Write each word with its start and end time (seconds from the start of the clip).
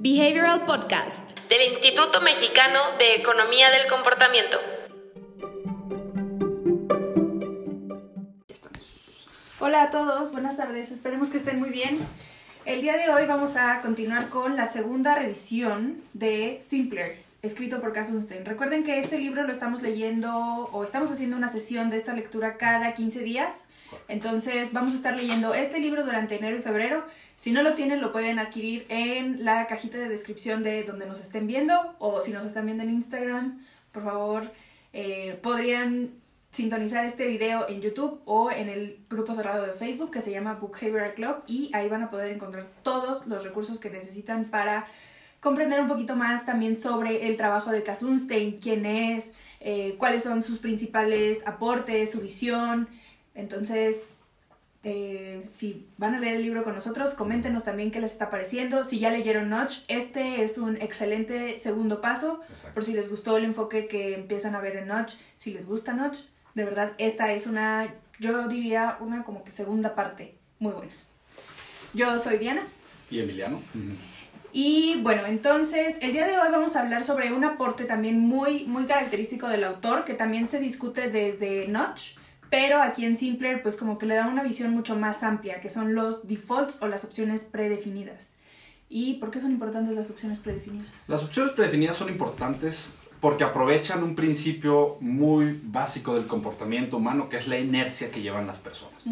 Behavioral 0.00 0.64
Podcast 0.64 1.36
del 1.48 1.72
Instituto 1.72 2.20
Mexicano 2.20 2.78
de 3.00 3.16
Economía 3.16 3.68
del 3.70 3.88
Comportamiento. 3.88 4.56
Hola 9.58 9.82
a 9.82 9.90
todos, 9.90 10.30
buenas 10.30 10.56
tardes, 10.56 10.92
esperemos 10.92 11.30
que 11.30 11.38
estén 11.38 11.58
muy 11.58 11.70
bien. 11.70 11.98
El 12.64 12.80
día 12.80 12.96
de 12.96 13.10
hoy 13.10 13.26
vamos 13.26 13.56
a 13.56 13.80
continuar 13.80 14.28
con 14.28 14.54
la 14.54 14.66
segunda 14.66 15.16
revisión 15.16 16.00
de 16.12 16.60
Simpler, 16.62 17.16
escrito 17.42 17.80
por 17.80 17.92
Cass 17.92 18.06
Sunstein. 18.06 18.44
Recuerden 18.44 18.84
que 18.84 19.00
este 19.00 19.18
libro 19.18 19.42
lo 19.42 19.52
estamos 19.52 19.82
leyendo 19.82 20.30
o 20.72 20.84
estamos 20.84 21.10
haciendo 21.10 21.36
una 21.36 21.48
sesión 21.48 21.90
de 21.90 21.96
esta 21.96 22.12
lectura 22.12 22.56
cada 22.56 22.94
15 22.94 23.18
días. 23.20 23.67
Entonces 24.08 24.72
vamos 24.72 24.92
a 24.92 24.96
estar 24.96 25.16
leyendo 25.16 25.54
este 25.54 25.78
libro 25.78 26.04
durante 26.04 26.36
enero 26.36 26.56
y 26.56 26.62
febrero. 26.62 27.04
Si 27.36 27.52
no 27.52 27.62
lo 27.62 27.74
tienen, 27.74 28.00
lo 28.00 28.12
pueden 28.12 28.38
adquirir 28.38 28.86
en 28.88 29.44
la 29.44 29.66
cajita 29.66 29.98
de 29.98 30.08
descripción 30.08 30.62
de 30.62 30.84
donde 30.84 31.06
nos 31.06 31.20
estén 31.20 31.46
viendo 31.46 31.94
o 31.98 32.20
si 32.20 32.32
nos 32.32 32.44
están 32.44 32.66
viendo 32.66 32.82
en 32.84 32.90
Instagram, 32.90 33.64
por 33.92 34.04
favor, 34.04 34.52
eh, 34.92 35.38
podrían 35.42 36.12
sintonizar 36.50 37.04
este 37.04 37.26
video 37.26 37.68
en 37.68 37.80
YouTube 37.80 38.20
o 38.24 38.50
en 38.50 38.68
el 38.68 38.98
grupo 39.10 39.34
cerrado 39.34 39.66
de 39.66 39.72
Facebook 39.72 40.10
que 40.10 40.22
se 40.22 40.30
llama 40.30 40.54
Book 40.54 40.78
Behavioral 40.80 41.14
Club 41.14 41.36
y 41.46 41.70
ahí 41.74 41.88
van 41.88 42.02
a 42.02 42.10
poder 42.10 42.32
encontrar 42.32 42.66
todos 42.82 43.26
los 43.26 43.44
recursos 43.44 43.78
que 43.78 43.90
necesitan 43.90 44.46
para 44.46 44.86
comprender 45.40 45.80
un 45.80 45.88
poquito 45.88 46.16
más 46.16 46.46
también 46.46 46.74
sobre 46.76 47.28
el 47.28 47.36
trabajo 47.36 47.70
de 47.70 47.82
Kasunstein, 47.82 48.58
quién 48.58 48.86
es, 48.86 49.30
eh, 49.60 49.94
cuáles 49.98 50.22
son 50.22 50.42
sus 50.42 50.58
principales 50.58 51.46
aportes, 51.46 52.10
su 52.10 52.20
visión. 52.20 52.88
Entonces, 53.38 54.16
eh, 54.82 55.44
si 55.48 55.86
van 55.96 56.16
a 56.16 56.18
leer 56.18 56.34
el 56.36 56.42
libro 56.42 56.64
con 56.64 56.74
nosotros, 56.74 57.14
coméntenos 57.14 57.62
también 57.62 57.92
qué 57.92 58.00
les 58.00 58.10
está 58.10 58.30
pareciendo. 58.30 58.84
Si 58.84 58.98
ya 58.98 59.10
leyeron 59.10 59.48
Notch, 59.48 59.78
este 59.86 60.42
es 60.42 60.58
un 60.58 60.76
excelente 60.76 61.58
segundo 61.60 62.00
paso. 62.00 62.40
Por 62.74 62.84
si 62.84 62.94
les 62.94 63.08
gustó 63.08 63.36
el 63.36 63.44
enfoque 63.44 63.86
que 63.86 64.14
empiezan 64.14 64.56
a 64.56 64.60
ver 64.60 64.76
en 64.76 64.88
Notch, 64.88 65.14
si 65.36 65.52
les 65.52 65.66
gusta 65.66 65.92
Notch, 65.92 66.18
de 66.54 66.64
verdad, 66.64 66.92
esta 66.98 67.32
es 67.32 67.46
una, 67.46 67.94
yo 68.18 68.48
diría, 68.48 68.96
una 68.98 69.22
como 69.22 69.44
que 69.44 69.52
segunda 69.52 69.94
parte 69.94 70.34
muy 70.58 70.72
buena. 70.72 70.92
Yo 71.94 72.18
soy 72.18 72.38
Diana. 72.38 72.66
Y 73.08 73.20
Emiliano. 73.20 73.62
Y 74.52 75.00
bueno, 75.02 75.26
entonces 75.26 75.98
el 76.02 76.12
día 76.12 76.26
de 76.26 76.36
hoy 76.36 76.48
vamos 76.50 76.74
a 76.74 76.80
hablar 76.80 77.04
sobre 77.04 77.32
un 77.32 77.44
aporte 77.44 77.84
también 77.84 78.18
muy, 78.18 78.64
muy 78.64 78.86
característico 78.86 79.46
del 79.48 79.62
autor, 79.62 80.04
que 80.04 80.14
también 80.14 80.48
se 80.48 80.58
discute 80.58 81.08
desde 81.08 81.68
Notch, 81.68 82.17
pero 82.50 82.82
aquí 82.82 83.04
en 83.04 83.16
Simpler 83.16 83.62
pues 83.62 83.76
como 83.76 83.98
que 83.98 84.06
le 84.06 84.14
da 84.14 84.26
una 84.26 84.42
visión 84.42 84.72
mucho 84.72 84.96
más 84.96 85.22
amplia, 85.22 85.60
que 85.60 85.68
son 85.68 85.94
los 85.94 86.26
defaults 86.26 86.78
o 86.80 86.88
las 86.88 87.04
opciones 87.04 87.44
predefinidas. 87.44 88.36
¿Y 88.88 89.14
por 89.14 89.30
qué 89.30 89.40
son 89.40 89.50
importantes 89.50 89.94
las 89.94 90.10
opciones 90.10 90.38
predefinidas? 90.38 91.08
Las 91.08 91.22
opciones 91.22 91.52
predefinidas 91.52 91.96
son 91.96 92.08
importantes 92.08 92.96
porque 93.20 93.44
aprovechan 93.44 94.02
un 94.02 94.14
principio 94.14 94.96
muy 95.00 95.60
básico 95.62 96.14
del 96.14 96.26
comportamiento 96.26 96.96
humano, 96.96 97.28
que 97.28 97.36
es 97.36 97.48
la 97.48 97.58
inercia 97.58 98.10
que 98.10 98.22
llevan 98.22 98.46
las 98.46 98.58
personas. 98.58 99.02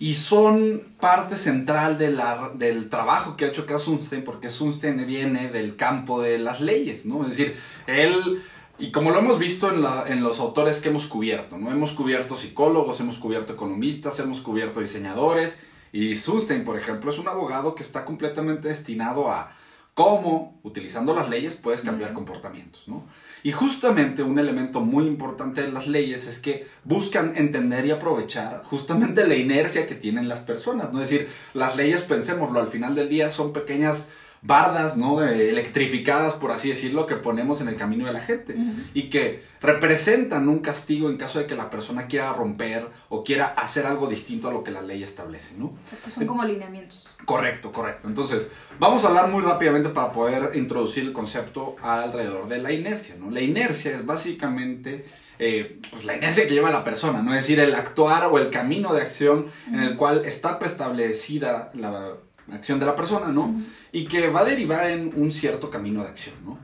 Y 0.00 0.14
son 0.14 0.82
parte 1.00 1.36
central 1.36 1.98
de 1.98 2.12
la, 2.12 2.52
del 2.54 2.88
trabajo 2.88 3.36
que 3.36 3.44
ha 3.44 3.48
hecho 3.48 3.66
Cass 3.66 3.82
Sunstein, 3.82 4.24
porque 4.24 4.50
Sunstein 4.50 5.04
viene 5.06 5.48
del 5.48 5.76
campo 5.76 6.20
de 6.20 6.38
las 6.38 6.60
leyes, 6.60 7.04
¿no? 7.04 7.22
Es 7.22 7.30
decir, 7.30 7.56
él, 7.86 8.42
y 8.78 8.90
como 8.90 9.10
lo 9.10 9.18
hemos 9.18 9.38
visto 9.38 9.70
en, 9.70 9.82
la, 9.82 10.04
en 10.08 10.22
los 10.22 10.38
autores 10.38 10.78
que 10.78 10.88
hemos 10.88 11.06
cubierto, 11.06 11.58
¿no? 11.58 11.70
Hemos 11.70 11.92
cubierto 11.92 12.36
psicólogos, 12.36 13.00
hemos 13.00 13.18
cubierto 13.18 13.52
economistas, 13.54 14.18
hemos 14.20 14.40
cubierto 14.40 14.80
diseñadores, 14.80 15.58
y 15.92 16.16
Sunstein, 16.16 16.64
por 16.64 16.76
ejemplo, 16.76 17.10
es 17.10 17.18
un 17.18 17.28
abogado 17.28 17.74
que 17.74 17.82
está 17.82 18.04
completamente 18.04 18.68
destinado 18.68 19.30
a 19.30 19.50
cómo, 19.94 20.60
utilizando 20.62 21.12
las 21.12 21.28
leyes, 21.28 21.54
puedes 21.54 21.80
cambiar 21.80 22.12
comportamientos, 22.12 22.86
¿no? 22.86 23.04
Y 23.42 23.50
justamente 23.50 24.22
un 24.22 24.38
elemento 24.38 24.80
muy 24.80 25.06
importante 25.06 25.62
de 25.62 25.72
las 25.72 25.88
leyes 25.88 26.28
es 26.28 26.38
que 26.38 26.68
buscan 26.84 27.36
entender 27.36 27.84
y 27.86 27.90
aprovechar 27.90 28.62
justamente 28.64 29.26
la 29.26 29.34
inercia 29.34 29.88
que 29.88 29.96
tienen 29.96 30.28
las 30.28 30.40
personas, 30.40 30.92
¿no? 30.92 31.02
Es 31.02 31.10
decir, 31.10 31.28
las 31.54 31.74
leyes, 31.74 32.02
pensémoslo, 32.02 32.60
al 32.60 32.68
final 32.68 32.94
del 32.94 33.08
día 33.08 33.28
son 33.28 33.52
pequeñas 33.52 34.08
bardas, 34.42 34.96
¿no? 34.96 35.22
electrificadas, 35.22 36.34
por 36.34 36.52
así 36.52 36.68
decirlo, 36.68 37.06
que 37.06 37.16
ponemos 37.16 37.60
en 37.60 37.68
el 37.68 37.76
camino 37.76 38.06
de 38.06 38.12
la 38.12 38.20
gente 38.20 38.56
y 38.94 39.10
que 39.10 39.42
representan 39.60 40.48
un 40.48 40.60
castigo 40.60 41.10
en 41.10 41.16
caso 41.16 41.38
de 41.40 41.46
que 41.46 41.56
la 41.56 41.70
persona 41.70 42.06
quiera 42.06 42.32
romper 42.32 42.88
o 43.08 43.24
quiera 43.24 43.46
hacer 43.46 43.86
algo 43.86 44.06
distinto 44.06 44.48
a 44.48 44.52
lo 44.52 44.62
que 44.62 44.70
la 44.70 44.82
ley 44.82 45.02
establece, 45.02 45.56
¿no? 45.56 45.74
Exacto, 45.82 46.10
son 46.10 46.26
como 46.26 46.44
lineamientos. 46.44 47.08
Correcto, 47.24 47.72
correcto. 47.72 48.06
Entonces, 48.08 48.46
vamos 48.78 49.04
a 49.04 49.08
hablar 49.08 49.28
muy 49.28 49.42
rápidamente 49.42 49.88
para 49.88 50.12
poder 50.12 50.56
introducir 50.56 51.04
el 51.04 51.12
concepto 51.12 51.76
alrededor 51.82 52.48
de 52.48 52.58
la 52.58 52.72
inercia, 52.72 53.16
¿no? 53.18 53.30
La 53.30 53.40
inercia 53.40 53.92
es 53.92 54.06
básicamente... 54.06 55.06
Eh, 55.40 55.78
pues 55.92 56.04
la 56.04 56.16
inercia 56.16 56.48
que 56.48 56.54
lleva 56.54 56.68
la 56.72 56.82
persona, 56.82 57.22
¿no? 57.22 57.32
Es 57.32 57.42
decir, 57.42 57.60
el 57.60 57.72
actuar 57.72 58.24
o 58.24 58.38
el 58.38 58.50
camino 58.50 58.92
de 58.92 59.02
acción 59.02 59.46
en 59.68 59.78
el 59.78 59.96
cual 59.96 60.24
está 60.24 60.58
preestablecida 60.58 61.70
la 61.74 62.14
acción 62.52 62.80
de 62.80 62.86
la 62.86 62.96
persona, 62.96 63.28
¿no? 63.28 63.54
Y 63.92 64.06
que 64.06 64.28
va 64.28 64.40
a 64.40 64.44
derivar 64.44 64.90
en 64.90 65.12
un 65.16 65.30
cierto 65.30 65.70
camino 65.70 66.02
de 66.02 66.08
acción, 66.08 66.36
¿no? 66.44 66.58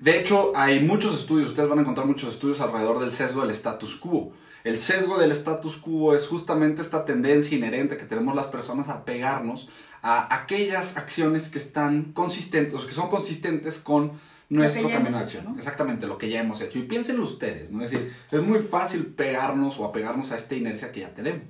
De 0.00 0.18
hecho, 0.18 0.52
hay 0.54 0.80
muchos 0.80 1.18
estudios, 1.18 1.50
ustedes 1.50 1.68
van 1.68 1.78
a 1.78 1.82
encontrar 1.82 2.06
muchos 2.06 2.32
estudios 2.32 2.60
alrededor 2.60 3.00
del 3.00 3.10
sesgo 3.10 3.42
del 3.42 3.50
status 3.50 3.96
quo. 3.96 4.32
El 4.64 4.78
sesgo 4.78 5.18
del 5.18 5.32
status 5.32 5.76
quo 5.76 6.14
es 6.14 6.26
justamente 6.26 6.82
esta 6.82 7.04
tendencia 7.04 7.56
inherente 7.56 7.96
que 7.96 8.04
tenemos 8.04 8.34
las 8.34 8.46
personas 8.46 8.88
a 8.88 9.04
pegarnos 9.04 9.68
a 10.02 10.34
aquellas 10.34 10.96
acciones 10.96 11.48
que 11.48 11.58
están 11.58 12.12
consistentes, 12.12 12.80
que 12.82 12.92
son 12.92 13.08
consistentes 13.08 13.78
con 13.78 14.12
nuestro 14.48 14.88
camino 14.88 15.16
de 15.16 15.24
acción. 15.24 15.54
Exactamente, 15.56 16.06
lo 16.06 16.16
que 16.16 16.28
ya 16.28 16.40
hemos 16.40 16.60
hecho. 16.60 16.78
Y 16.78 16.82
piénsenlo 16.82 17.24
ustedes, 17.24 17.70
¿no? 17.70 17.82
Es 17.82 17.90
decir, 17.90 18.12
es 18.30 18.40
muy 18.40 18.60
fácil 18.60 19.06
pegarnos 19.06 19.78
o 19.78 19.84
apegarnos 19.84 20.32
a 20.32 20.36
esta 20.36 20.54
inercia 20.54 20.90
que 20.92 21.00
ya 21.00 21.10
tenemos. 21.10 21.46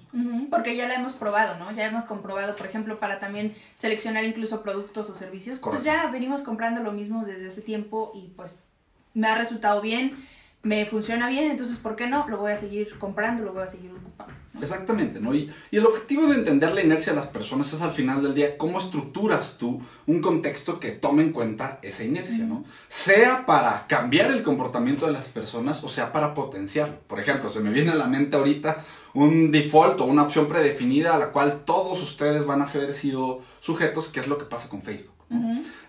porque 0.51 0.77
ya 0.77 0.89
la 0.89 0.95
hemos 0.95 1.13
probado, 1.13 1.59
¿no? 1.59 1.71
Ya 1.73 1.87
hemos 1.87 2.05
comprobado, 2.05 2.57
por 2.57 2.67
ejemplo, 2.67 2.99
para 2.99 3.19
también 3.19 3.55
seleccionar 3.75 4.25
incluso 4.25 4.63
productos 4.63 5.09
o 5.11 5.15
servicios. 5.15 5.59
Pues 5.59 5.85
ya 5.85 6.09
venimos 6.09 6.43
comprando 6.43 6.83
lo 6.83 6.93
mismo 6.93 7.25
desde 7.25 7.47
ese 7.47 7.63
tiempo 7.63 8.13
y 8.15 8.33
pues 8.37 8.59
me 9.15 9.29
ha 9.29 9.37
resultado 9.37 9.81
bien 9.81 10.17
me 10.63 10.87
funciona 10.87 11.29
bien, 11.29 11.51
entonces 11.51 11.79
¿por 11.79 11.97
qué 11.97 12.07
no? 12.09 12.29
Lo 12.29 12.39
voy 12.39 12.53
a 12.53 12.57
seguir 12.57 12.99
comprando, 12.99 13.45
lo 13.45 13.53
voy 13.53 13.63
a 13.63 13.67
seguir 13.67 13.93
ocupando. 13.93 14.35
Exactamente, 14.61 15.21
¿no? 15.21 15.35
Y, 15.35 15.53
y, 15.71 15.77
el 15.77 15.87
objetivo 15.87 16.27
de 16.27 16.35
entender 16.35 16.73
la 16.73 16.83
inercia 16.83 17.13
de 17.13 17.21
las 17.21 17.29
personas 17.29 17.73
es 17.73 17.81
al 17.81 17.93
final 17.93 18.23
del 18.23 18.35
día 18.35 18.59
cómo 18.59 18.79
estructuras 18.79 19.57
tú 19.57 19.81
un 20.07 20.21
contexto 20.21 20.81
que 20.81 20.91
tome 20.91 21.23
en 21.23 21.33
cuenta 21.33 21.79
esa 21.83 22.03
inercia, 22.03 22.45
¿no? 22.45 22.65
Sea 22.89 23.47
para 23.47 23.87
cambiar 23.87 24.33
el 24.33 24.43
comportamiento 24.43 25.07
de 25.07 25.13
las 25.13 25.27
personas 25.27 25.85
o 25.85 25.89
sea 25.89 26.13
para 26.13 26.35
potenciarlo. 26.35 26.99
Por 27.07 27.21
ejemplo, 27.21 27.51
se 27.51 27.61
me 27.61 27.71
viene 27.71 27.93
a 27.93 27.97
la 27.97 28.09
mente 28.09 28.37
ahorita 28.37 28.85
un 29.15 29.53
default 29.53 30.01
o 30.01 30.05
una 30.05 30.25
opción 30.25 30.49
predefinida 30.49 31.15
a 31.15 31.19
la 31.19 31.31
cual 31.31 31.63
todos 31.65 32.03
ustedes 32.03 32.45
van 32.47 32.63
a 32.63 32.65
haber 32.65 32.95
sido 32.95 33.43
sujetos, 33.61 34.09
que 34.09 34.21
es 34.21 34.29
lo 34.29 34.39
que 34.39 34.45
pasa 34.45 34.69
con 34.69 34.83
Facebook. 34.83 35.13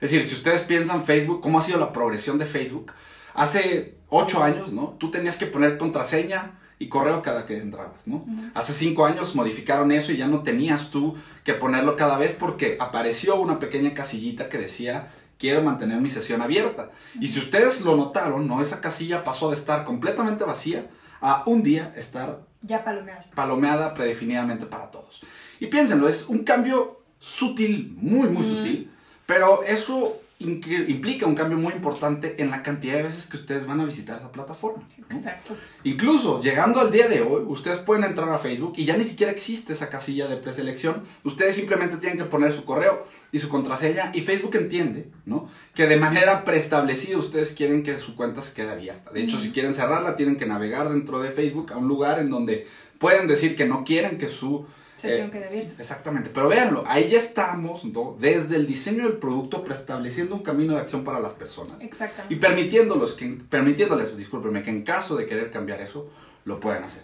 Es 0.01 0.11
decir, 0.11 0.25
si 0.25 0.35
ustedes 0.35 0.63
piensan 0.63 1.03
Facebook, 1.03 1.39
¿cómo 1.41 1.59
ha 1.59 1.61
sido 1.61 1.79
la 1.79 1.93
progresión 1.93 2.37
de 2.37 2.45
Facebook? 2.45 2.91
Hace 3.33 3.98
ocho 4.09 4.43
años, 4.43 4.73
¿no? 4.73 4.95
Tú 4.99 5.11
tenías 5.11 5.37
que 5.37 5.45
poner 5.45 5.77
contraseña 5.77 6.59
y 6.79 6.87
correo 6.87 7.21
cada 7.21 7.45
que 7.45 7.57
entrabas, 7.57 8.07
¿no? 8.07 8.25
Hace 8.53 8.73
cinco 8.73 9.05
años 9.05 9.35
modificaron 9.35 9.91
eso 9.91 10.11
y 10.11 10.17
ya 10.17 10.27
no 10.27 10.43
tenías 10.43 10.91
tú 10.91 11.15
que 11.43 11.53
ponerlo 11.53 11.95
cada 11.95 12.17
vez 12.17 12.35
porque 12.39 12.77
apareció 12.79 13.35
una 13.35 13.59
pequeña 13.59 13.93
casillita 13.93 14.49
que 14.49 14.57
decía 14.57 15.11
quiero 15.37 15.61
mantener 15.61 15.99
mi 16.01 16.09
sesión 16.09 16.41
abierta. 16.41 16.91
Y 17.19 17.29
si 17.29 17.39
ustedes 17.39 17.81
lo 17.81 17.95
notaron, 17.95 18.47
¿no? 18.47 18.61
Esa 18.61 18.81
casilla 18.81 19.23
pasó 19.23 19.49
de 19.49 19.55
estar 19.55 19.85
completamente 19.85 20.43
vacía 20.43 20.87
a 21.21 21.43
un 21.45 21.63
día 21.63 21.93
estar 21.95 22.41
ya 22.61 22.83
palomeada. 22.83 23.25
Palomeada 23.33 23.93
predefinidamente 23.93 24.65
para 24.65 24.91
todos. 24.91 25.21
Y 25.59 25.67
piénsenlo, 25.67 26.07
es 26.09 26.27
un 26.27 26.43
cambio 26.43 27.01
sutil, 27.19 27.93
muy, 27.97 28.29
muy 28.29 28.43
sutil, 28.43 28.91
pero 29.25 29.63
eso 29.63 30.19
implica 30.39 31.25
un 31.25 31.35
cambio 31.35 31.57
muy 31.57 31.73
importante 31.73 32.41
en 32.41 32.49
la 32.49 32.63
cantidad 32.63 32.95
de 32.95 33.03
veces 33.03 33.27
que 33.27 33.35
ustedes 33.35 33.67
van 33.67 33.81
a 33.81 33.85
visitar 33.85 34.17
esa 34.17 34.31
plataforma. 34.31 34.87
Exacto. 35.11 35.57
Incluso 35.83 36.41
llegando 36.41 36.79
al 36.79 36.91
día 36.91 37.09
de 37.09 37.21
hoy, 37.21 37.43
ustedes 37.45 37.79
pueden 37.79 38.05
entrar 38.05 38.29
a 38.29 38.39
Facebook 38.39 38.73
y 38.77 38.85
ya 38.85 38.95
ni 38.95 39.03
siquiera 39.03 39.33
existe 39.33 39.73
esa 39.73 39.89
casilla 39.89 40.29
de 40.29 40.37
preselección. 40.37 41.03
Ustedes 41.25 41.55
simplemente 41.55 41.97
tienen 41.97 42.17
que 42.17 42.23
poner 42.23 42.53
su 42.53 42.63
correo 42.63 43.05
y 43.33 43.39
su 43.39 43.49
contraseña 43.49 44.11
y 44.13 44.21
Facebook 44.21 44.55
entiende, 44.55 45.11
¿no? 45.25 45.49
Que 45.75 45.87
de 45.87 45.97
manera 45.97 46.45
preestablecida 46.45 47.17
ustedes 47.17 47.51
quieren 47.51 47.83
que 47.83 47.97
su 47.97 48.15
cuenta 48.15 48.41
se 48.41 48.53
quede 48.53 48.71
abierta. 48.71 49.11
De 49.11 49.21
hecho, 49.21 49.39
si 49.41 49.51
quieren 49.51 49.73
cerrarla, 49.73 50.15
tienen 50.15 50.37
que 50.37 50.45
navegar 50.45 50.89
dentro 50.89 51.19
de 51.19 51.31
Facebook 51.31 51.73
a 51.73 51.77
un 51.77 51.89
lugar 51.89 52.19
en 52.19 52.29
donde 52.29 52.65
pueden 52.97 53.27
decir 53.27 53.57
que 53.57 53.65
no 53.65 53.83
quieren 53.83 54.17
que 54.17 54.29
su 54.29 54.65
Sesión 54.99 55.31
queda 55.31 55.47
abierta. 55.47 55.81
Exactamente, 55.81 56.29
pero 56.33 56.49
véanlo, 56.49 56.83
ahí 56.85 57.09
ya 57.09 57.17
estamos 57.17 57.83
desde 58.19 58.55
el 58.57 58.67
diseño 58.67 59.03
del 59.03 59.17
producto 59.17 59.63
preestableciendo 59.63 60.35
un 60.35 60.43
camino 60.43 60.75
de 60.75 60.81
acción 60.81 61.03
para 61.03 61.19
las 61.19 61.33
personas. 61.33 61.79
Exactamente. 61.79 62.33
Y 62.33 62.37
permitiéndolos 62.37 63.13
que, 63.13 63.27
permitiéndoles, 63.49 64.17
discúlpenme, 64.17 64.61
que 64.61 64.69
en 64.69 64.83
caso 64.83 65.15
de 65.15 65.25
querer 65.25 65.51
cambiar 65.51 65.81
eso, 65.81 66.11
lo 66.45 66.59
puedan 66.59 66.83
hacer. 66.83 67.03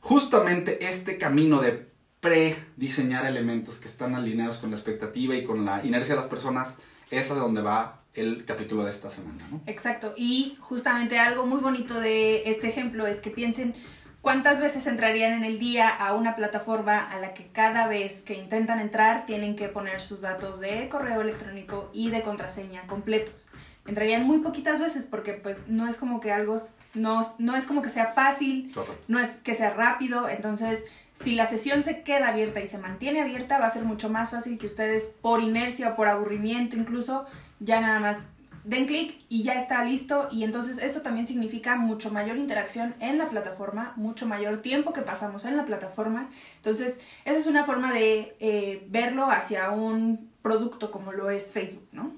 Justamente 0.00 0.84
este 0.86 1.18
camino 1.18 1.60
de 1.60 1.90
prediseñar 2.20 3.26
elementos 3.26 3.80
que 3.80 3.88
están 3.88 4.14
alineados 4.14 4.58
con 4.58 4.70
la 4.70 4.76
expectativa 4.76 5.34
y 5.34 5.44
con 5.44 5.64
la 5.64 5.84
inercia 5.84 6.14
de 6.14 6.20
las 6.20 6.30
personas 6.30 6.76
es 7.10 7.30
a 7.30 7.34
donde 7.34 7.62
va 7.62 8.02
el 8.14 8.44
capítulo 8.44 8.84
de 8.84 8.90
esta 8.90 9.10
semana, 9.10 9.48
¿no? 9.50 9.60
Exacto. 9.66 10.12
Y 10.16 10.56
justamente 10.60 11.18
algo 11.18 11.46
muy 11.46 11.60
bonito 11.60 11.98
de 11.98 12.48
este 12.48 12.68
ejemplo 12.68 13.06
es 13.06 13.16
que 13.16 13.30
piensen 13.30 13.74
cuántas 14.22 14.60
veces 14.60 14.86
entrarían 14.86 15.32
en 15.34 15.44
el 15.44 15.58
día 15.58 15.88
a 15.88 16.14
una 16.14 16.36
plataforma 16.36 17.10
a 17.10 17.18
la 17.18 17.34
que 17.34 17.48
cada 17.48 17.86
vez 17.86 18.22
que 18.22 18.34
intentan 18.34 18.80
entrar 18.80 19.26
tienen 19.26 19.56
que 19.56 19.68
poner 19.68 20.00
sus 20.00 20.22
datos 20.22 20.60
de 20.60 20.88
correo 20.88 21.20
electrónico 21.20 21.90
y 21.92 22.10
de 22.10 22.22
contraseña 22.22 22.86
completos. 22.86 23.48
Entrarían 23.84 24.24
muy 24.24 24.38
poquitas 24.38 24.80
veces 24.80 25.04
porque 25.04 25.34
pues 25.34 25.66
no 25.66 25.88
es 25.88 25.96
como 25.96 26.20
que 26.20 26.30
algo, 26.30 26.56
no, 26.94 27.20
no 27.38 27.56
es 27.56 27.66
como 27.66 27.82
que 27.82 27.90
sea 27.90 28.06
fácil, 28.06 28.72
no 29.08 29.18
es 29.18 29.30
que 29.40 29.54
sea 29.54 29.70
rápido, 29.70 30.28
entonces 30.28 30.84
si 31.14 31.34
la 31.34 31.44
sesión 31.44 31.82
se 31.82 32.02
queda 32.02 32.28
abierta 32.28 32.60
y 32.60 32.68
se 32.68 32.78
mantiene 32.78 33.20
abierta, 33.20 33.58
va 33.58 33.66
a 33.66 33.70
ser 33.70 33.82
mucho 33.82 34.08
más 34.08 34.30
fácil 34.30 34.56
que 34.56 34.66
ustedes, 34.66 35.16
por 35.20 35.42
inercia 35.42 35.90
o 35.90 35.96
por 35.96 36.08
aburrimiento 36.08 36.76
incluso, 36.76 37.26
ya 37.58 37.80
nada 37.80 37.98
más 37.98 38.28
den 38.64 38.86
clic 38.86 39.24
y 39.28 39.42
ya 39.42 39.54
está 39.54 39.84
listo. 39.84 40.28
Y 40.30 40.44
entonces 40.44 40.78
esto 40.78 41.02
también 41.02 41.26
significa 41.26 41.76
mucho 41.76 42.10
mayor 42.10 42.36
interacción 42.36 42.94
en 43.00 43.18
la 43.18 43.28
plataforma, 43.28 43.92
mucho 43.96 44.26
mayor 44.26 44.62
tiempo 44.62 44.92
que 44.92 45.02
pasamos 45.02 45.44
en 45.44 45.56
la 45.56 45.64
plataforma. 45.64 46.30
Entonces, 46.56 47.00
esa 47.24 47.38
es 47.38 47.46
una 47.46 47.64
forma 47.64 47.92
de 47.92 48.36
eh, 48.40 48.86
verlo 48.88 49.30
hacia 49.30 49.70
un 49.70 50.30
producto 50.42 50.90
como 50.90 51.12
lo 51.12 51.30
es 51.30 51.52
Facebook, 51.52 51.88
¿no? 51.92 52.12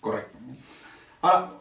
Correcto. 0.00 0.38
Ahora, 1.22 1.52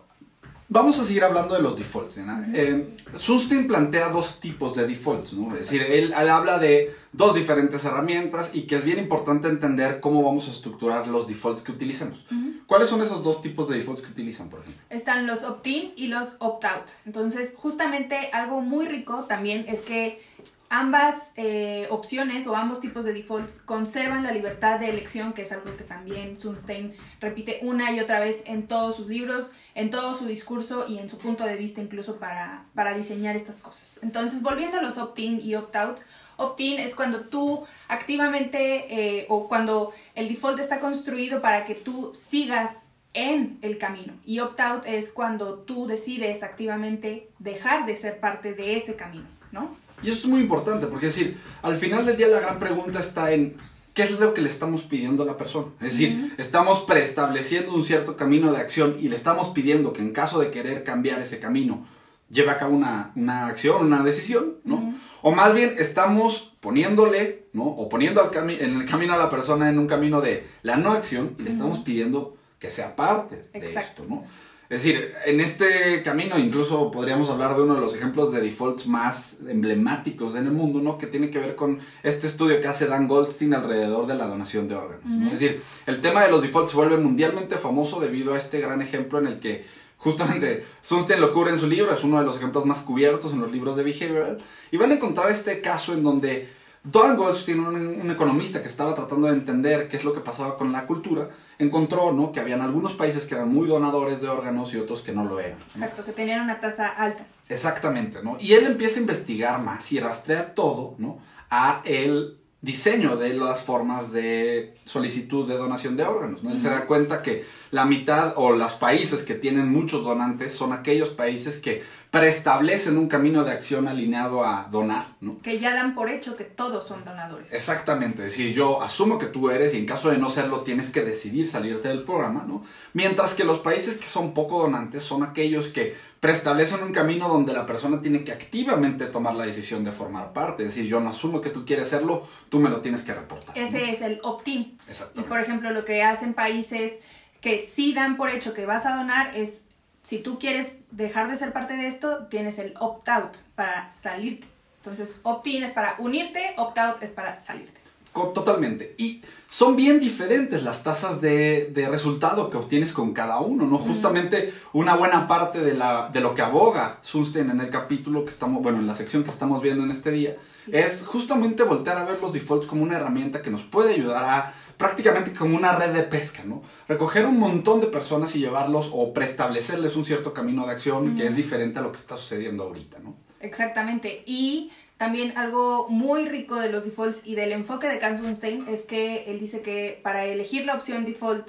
vamos 0.69 0.99
a 0.99 1.05
seguir 1.05 1.23
hablando 1.23 1.55
de 1.55 1.61
los 1.61 1.77
defaults. 1.77 2.17
¿no? 2.19 2.41
Eh, 2.53 2.97
Sustin 3.15 3.67
plantea 3.67 4.09
dos 4.09 4.39
tipos 4.39 4.75
de 4.75 4.87
defaults, 4.87 5.33
¿no? 5.33 5.51
Es 5.53 5.61
decir, 5.61 5.81
él, 5.81 6.13
él 6.17 6.29
habla 6.29 6.59
de 6.59 6.95
dos 7.11 7.35
diferentes 7.35 7.83
herramientas 7.83 8.51
y 8.53 8.61
que 8.61 8.75
es 8.75 8.83
bien 8.83 8.99
importante 8.99 9.47
entender 9.47 9.99
cómo 9.99 10.23
vamos 10.23 10.47
a 10.47 10.51
estructurar 10.51 11.07
los 11.07 11.27
defaults 11.27 11.61
que 11.61 11.71
utilicemos. 11.71 12.23
¿Cuáles 12.67 12.87
son 12.87 13.01
esos 13.01 13.23
dos 13.23 13.41
tipos 13.41 13.67
de 13.67 13.77
defaults 13.77 14.03
que 14.03 14.11
utilizan, 14.11 14.49
por 14.49 14.61
ejemplo? 14.61 14.81
Están 14.91 15.25
los 15.25 15.43
opt-in 15.43 15.91
y 15.95 16.07
los 16.07 16.35
opt-out. 16.37 16.91
Entonces, 17.05 17.55
justamente 17.57 18.29
algo 18.31 18.61
muy 18.61 18.85
rico 18.85 19.23
también 19.23 19.65
es 19.67 19.79
que 19.79 20.21
ambas 20.69 21.31
eh, 21.35 21.87
opciones 21.89 22.45
o 22.45 22.55
ambos 22.55 22.79
tipos 22.79 23.03
de 23.03 23.13
defaults 23.13 23.61
conservan 23.61 24.23
la 24.23 24.31
libertad 24.31 24.79
de 24.79 24.89
elección, 24.89 25.33
que 25.33 25.41
es 25.41 25.51
algo 25.51 25.75
que 25.75 25.83
también 25.83 26.37
Sunstein 26.37 26.93
repite 27.19 27.59
una 27.63 27.91
y 27.91 27.99
otra 27.99 28.19
vez 28.19 28.43
en 28.45 28.67
todos 28.67 28.95
sus 28.95 29.07
libros, 29.07 29.53
en 29.73 29.89
todo 29.89 30.13
su 30.13 30.25
discurso 30.25 30.85
y 30.87 30.99
en 30.99 31.09
su 31.09 31.17
punto 31.17 31.43
de 31.43 31.55
vista 31.55 31.81
incluso 31.81 32.17
para, 32.17 32.65
para 32.75 32.93
diseñar 32.93 33.35
estas 33.35 33.57
cosas. 33.57 33.99
Entonces, 34.03 34.43
volviendo 34.43 34.77
a 34.77 34.81
los 34.81 34.99
opt-in 34.99 35.41
y 35.41 35.55
opt-out, 35.55 35.97
opt-in 36.37 36.79
es 36.79 36.93
cuando 36.93 37.21
tú 37.21 37.65
activamente 37.87 38.85
eh, 38.89 39.25
o 39.27 39.47
cuando 39.47 39.91
el 40.13 40.27
default 40.27 40.59
está 40.59 40.79
construido 40.79 41.41
para 41.41 41.65
que 41.65 41.73
tú 41.73 42.11
sigas 42.13 42.91
en 43.15 43.57
el 43.63 43.79
camino. 43.79 44.13
Y 44.23 44.39
opt-out 44.39 44.85
es 44.85 45.09
cuando 45.09 45.55
tú 45.55 45.87
decides 45.87 46.43
activamente 46.43 47.27
dejar 47.39 47.87
de 47.87 47.95
ser 47.95 48.19
parte 48.19 48.53
de 48.53 48.75
ese 48.75 48.95
camino, 48.95 49.25
¿no? 49.51 49.75
Y 50.03 50.09
eso 50.09 50.19
es 50.19 50.25
muy 50.25 50.41
importante, 50.41 50.87
porque 50.87 51.07
es 51.07 51.15
decir, 51.15 51.37
al 51.61 51.77
final 51.77 52.05
del 52.05 52.17
día 52.17 52.27
la 52.27 52.39
gran 52.39 52.59
pregunta 52.59 52.99
está 52.99 53.31
en 53.31 53.57
qué 53.93 54.03
es 54.03 54.19
lo 54.19 54.33
que 54.33 54.41
le 54.41 54.49
estamos 54.49 54.81
pidiendo 54.83 55.23
a 55.23 55.25
la 55.25 55.37
persona. 55.37 55.67
Es 55.81 55.91
decir, 55.91 56.33
estamos 56.37 56.81
preestableciendo 56.81 57.73
un 57.73 57.83
cierto 57.83 58.15
camino 58.15 58.51
de 58.51 58.59
acción 58.59 58.95
y 58.99 59.09
le 59.09 59.15
estamos 59.15 59.49
pidiendo 59.49 59.93
que 59.93 60.01
en 60.01 60.11
caso 60.11 60.39
de 60.39 60.51
querer 60.51 60.83
cambiar 60.83 61.19
ese 61.19 61.39
camino, 61.39 61.85
lleve 62.29 62.51
a 62.51 62.57
cabo 62.57 62.75
una, 62.75 63.11
una 63.15 63.47
acción, 63.47 63.85
una 63.85 64.03
decisión, 64.03 64.55
¿no? 64.63 64.93
O 65.21 65.31
más 65.31 65.53
bien 65.53 65.73
estamos 65.77 66.55
poniéndole, 66.59 67.47
¿no? 67.53 67.65
O 67.65 67.89
poniendo 67.89 68.21
al 68.21 68.49
en 68.49 68.77
el 68.77 68.85
camino 68.85 69.13
a 69.13 69.17
la 69.17 69.29
persona 69.29 69.69
en 69.69 69.79
un 69.79 69.87
camino 69.87 70.21
de 70.21 70.47
la 70.61 70.77
no 70.77 70.91
acción 70.91 71.35
y 71.37 71.43
le 71.43 71.49
estamos 71.49 71.79
pidiendo 71.79 72.37
que 72.59 72.69
sea 72.69 72.95
parte 72.95 73.49
de 73.53 73.65
esto, 73.65 74.05
¿no? 74.07 74.25
Es 74.69 74.83
decir, 74.83 75.15
en 75.25 75.39
este 75.39 76.03
camino 76.03 76.37
incluso 76.37 76.91
podríamos 76.91 77.27
hablar 77.31 77.55
de 77.55 77.63
uno 77.63 77.73
de 77.73 77.81
los 77.81 77.95
ejemplos 77.95 78.31
de 78.31 78.39
defaults 78.39 78.85
más 78.85 79.39
emblemáticos 79.49 80.35
en 80.35 80.45
el 80.45 80.51
mundo, 80.51 80.79
¿no? 80.79 80.99
Que 80.99 81.07
tiene 81.07 81.31
que 81.31 81.39
ver 81.39 81.55
con 81.55 81.79
este 82.03 82.27
estudio 82.27 82.61
que 82.61 82.67
hace 82.67 82.85
Dan 82.85 83.07
Goldstein 83.07 83.55
alrededor 83.55 84.05
de 84.05 84.13
la 84.13 84.27
donación 84.27 84.67
de 84.67 84.75
órganos. 84.75 85.05
¿no? 85.05 85.31
Es 85.31 85.39
decir, 85.39 85.63
el 85.87 86.01
tema 86.01 86.23
de 86.23 86.29
los 86.29 86.43
defaults 86.43 86.69
se 86.69 86.77
vuelve 86.77 86.97
mundialmente 86.97 87.55
famoso 87.55 87.99
debido 87.99 88.35
a 88.35 88.37
este 88.37 88.61
gran 88.61 88.83
ejemplo 88.83 89.17
en 89.17 89.25
el 89.25 89.39
que 89.39 89.65
justamente 89.97 90.65
Sunstein 90.81 91.19
lo 91.19 91.33
cubre 91.33 91.49
en 91.49 91.59
su 91.59 91.67
libro, 91.67 91.91
es 91.91 92.03
uno 92.03 92.19
de 92.19 92.25
los 92.25 92.37
ejemplos 92.37 92.65
más 92.65 92.81
cubiertos 92.81 93.33
en 93.33 93.41
los 93.41 93.51
libros 93.51 93.75
de 93.75 93.83
behavioral, 93.83 94.37
y 94.69 94.77
van 94.77 94.91
a 94.91 94.93
encontrar 94.93 95.31
este 95.31 95.61
caso 95.61 95.93
en 95.93 96.03
donde 96.03 96.47
Dan 96.83 97.17
Goldstein, 97.17 97.59
un, 97.59 97.75
un 97.75 98.11
economista 98.11 98.61
que 98.61 98.69
estaba 98.69 98.93
tratando 98.93 99.27
de 99.27 99.33
entender 99.33 99.89
qué 99.89 99.97
es 99.97 100.03
lo 100.03 100.13
que 100.13 100.21
pasaba 100.21 100.57
con 100.57 100.71
la 100.71 100.85
cultura, 100.85 101.29
encontró 101.59 102.13
¿no? 102.13 102.31
que 102.31 102.39
habían 102.39 102.61
algunos 102.61 102.93
países 102.93 103.25
que 103.25 103.35
eran 103.35 103.53
muy 103.53 103.67
donadores 103.67 104.21
de 104.21 104.29
órganos 104.29 104.73
y 104.73 104.77
otros 104.77 105.01
que 105.01 105.11
no 105.11 105.25
lo 105.25 105.39
eran. 105.39 105.59
¿no? 105.59 105.65
Exacto, 105.65 106.03
que 106.03 106.13
tenían 106.13 106.41
una 106.41 106.59
tasa 106.59 106.87
alta. 106.87 107.25
Exactamente, 107.47 108.23
¿no? 108.23 108.37
Y 108.39 108.53
él 108.53 108.65
empieza 108.65 108.97
a 108.97 109.01
investigar 109.01 109.59
más 109.59 109.91
y 109.91 109.99
rastrea 109.99 110.55
todo, 110.55 110.95
¿no? 110.97 111.19
A 111.49 111.81
el 111.83 112.38
diseño 112.61 113.15
de 113.15 113.33
las 113.33 113.61
formas 113.61 114.11
de 114.11 114.75
solicitud 114.83 115.47
de 115.47 115.55
donación 115.55 115.95
de 115.95 116.03
órganos, 116.03 116.43
¿no? 116.43 116.51
Él 116.51 116.59
se 116.59 116.69
da 116.69 116.87
cuenta 116.87 117.23
que 117.23 117.45
la 117.71 117.85
mitad 117.85 118.33
o 118.35 118.51
los 118.51 118.73
países 118.73 119.23
que 119.23 119.33
tienen 119.33 119.69
muchos 119.69 120.03
donantes 120.03 120.53
son 120.53 120.73
aquellos 120.73 121.09
países 121.09 121.59
que 121.59 121.83
preestablecen 122.11 122.97
un 122.97 123.07
camino 123.07 123.43
de 123.45 123.51
acción 123.51 123.87
alineado 123.87 124.43
a 124.43 124.67
donar, 124.69 125.15
¿no? 125.21 125.37
Que 125.37 125.59
ya 125.59 125.73
dan 125.73 125.95
por 125.95 126.09
hecho 126.09 126.35
que 126.35 126.43
todos 126.43 126.85
son 126.85 127.05
donadores. 127.05 127.53
Exactamente, 127.53 128.25
es 128.25 128.31
decir, 128.31 128.53
yo 128.53 128.81
asumo 128.81 129.19
que 129.19 129.27
tú 129.27 129.49
eres 129.51 129.73
y 129.73 129.77
en 129.77 129.85
caso 129.85 130.09
de 130.09 130.17
no 130.17 130.29
serlo 130.29 130.61
tienes 130.61 130.89
que 130.89 131.01
decidir 131.01 131.47
salirte 131.47 131.87
del 131.87 132.03
programa, 132.03 132.43
¿no? 132.45 132.63
Mientras 132.93 133.35
que 133.35 133.45
los 133.45 133.59
países 133.59 133.97
que 133.97 134.07
son 134.07 134.33
poco 134.33 134.59
donantes 134.59 135.03
son 135.03 135.23
aquellos 135.23 135.69
que 135.69 135.95
preestablecen 136.19 136.83
un 136.83 136.91
camino 136.91 137.27
donde 137.29 137.53
la 137.53 137.65
persona 137.65 138.01
tiene 138.01 138.23
que 138.23 138.31
activamente 138.31 139.05
tomar 139.05 139.35
la 139.35 139.45
decisión 139.45 139.83
de 139.83 139.91
formar 139.91 140.33
parte, 140.33 140.63
es 140.63 140.75
decir, 140.75 140.85
yo 140.85 140.99
no 140.99 141.09
asumo 141.09 141.39
que 141.39 141.49
tú 141.49 141.65
quieres 141.65 141.87
serlo, 141.87 142.27
tú 142.49 142.59
me 142.59 142.69
lo 142.69 142.81
tienes 142.81 143.01
que 143.01 143.13
reportar. 143.13 143.55
¿no? 143.55 143.61
Ese 143.61 143.89
es 143.89 144.01
el 144.01 144.19
opt-in. 144.23 144.77
Y 145.15 145.21
por 145.21 145.39
ejemplo, 145.39 145.71
lo 145.71 145.85
que 145.85 146.03
hacen 146.03 146.33
países 146.33 146.99
que 147.41 147.59
sí 147.59 147.93
dan 147.93 148.17
por 148.17 148.29
hecho 148.29 148.53
que 148.53 148.65
vas 148.65 148.85
a 148.85 148.95
donar 148.95 149.35
es, 149.35 149.63
si 150.01 150.19
tú 150.19 150.39
quieres 150.39 150.77
dejar 150.91 151.29
de 151.29 151.37
ser 151.37 151.53
parte 151.53 151.75
de 151.75 151.87
esto, 151.87 152.27
tienes 152.27 152.59
el 152.59 152.73
opt-out 152.79 153.37
para 153.55 153.89
salirte. 153.89 154.47
Entonces, 154.77 155.19
opt-in 155.23 155.63
es 155.63 155.71
para 155.71 155.95
unirte, 155.99 156.53
opt-out 156.57 157.01
es 157.01 157.11
para 157.11 157.39
salirte. 157.39 157.79
Totalmente. 158.13 158.95
Y 158.97 159.23
son 159.49 159.75
bien 159.75 159.99
diferentes 159.99 160.63
las 160.63 160.83
tasas 160.83 161.21
de, 161.21 161.71
de 161.73 161.89
resultado 161.89 162.49
que 162.49 162.57
obtienes 162.57 162.93
con 162.93 163.13
cada 163.13 163.39
uno, 163.39 163.65
¿no? 163.65 163.77
Justamente 163.77 164.53
una 164.73 164.95
buena 164.95 165.27
parte 165.27 165.59
de, 165.59 165.73
la, 165.73 166.09
de 166.13 166.21
lo 166.21 166.35
que 166.35 166.43
aboga 166.43 166.99
Sunstein 167.01 167.49
en 167.49 167.59
el 167.59 167.69
capítulo 167.69 168.25
que 168.25 168.31
estamos, 168.31 168.61
bueno, 168.61 168.77
en 168.77 168.87
la 168.87 168.93
sección 168.93 169.23
que 169.23 169.31
estamos 169.31 169.61
viendo 169.61 169.83
en 169.83 169.91
este 169.91 170.11
día, 170.11 170.35
es 170.71 171.05
justamente 171.07 171.63
voltear 171.63 171.97
a 171.97 172.05
ver 172.05 172.19
los 172.21 172.31
defaults 172.31 172.67
como 172.67 172.83
una 172.83 172.97
herramienta 172.97 173.41
que 173.41 173.49
nos 173.49 173.63
puede 173.63 173.95
ayudar 173.95 174.23
a 174.23 174.53
prácticamente 174.77 175.33
como 175.33 175.57
una 175.57 175.73
red 175.73 175.93
de 175.93 176.03
pesca, 176.03 176.43
¿no? 176.45 176.61
Recoger 176.87 177.25
un 177.25 177.37
montón 177.39 177.81
de 177.81 177.87
personas 177.87 178.35
y 178.35 178.39
llevarlos 178.39 178.91
o 178.93 179.13
preestablecerles 179.13 179.95
un 179.95 180.05
cierto 180.05 180.33
camino 180.33 180.65
de 180.65 180.71
acción 180.71 181.17
que 181.17 181.25
es 181.25 181.35
diferente 181.35 181.79
a 181.79 181.81
lo 181.81 181.91
que 181.91 181.97
está 181.97 182.15
sucediendo 182.15 182.63
ahorita, 182.63 182.99
¿no? 182.99 183.17
Exactamente. 183.41 184.23
Y 184.25 184.71
también 184.99 185.37
algo 185.37 185.87
muy 185.87 186.25
rico 186.25 186.57
de 186.57 186.69
los 186.69 186.83
defaults 186.83 187.25
y 187.25 187.33
del 187.33 187.53
enfoque 187.53 187.87
de 187.87 187.99
Kanzunstein 187.99 188.67
es 188.67 188.81
que 188.81 189.23
él 189.31 189.39
dice 189.39 189.61
que 189.61 189.97
para 190.03 190.25
elegir 190.25 190.65
la 190.65 190.75
opción 190.75 191.05
default, 191.05 191.47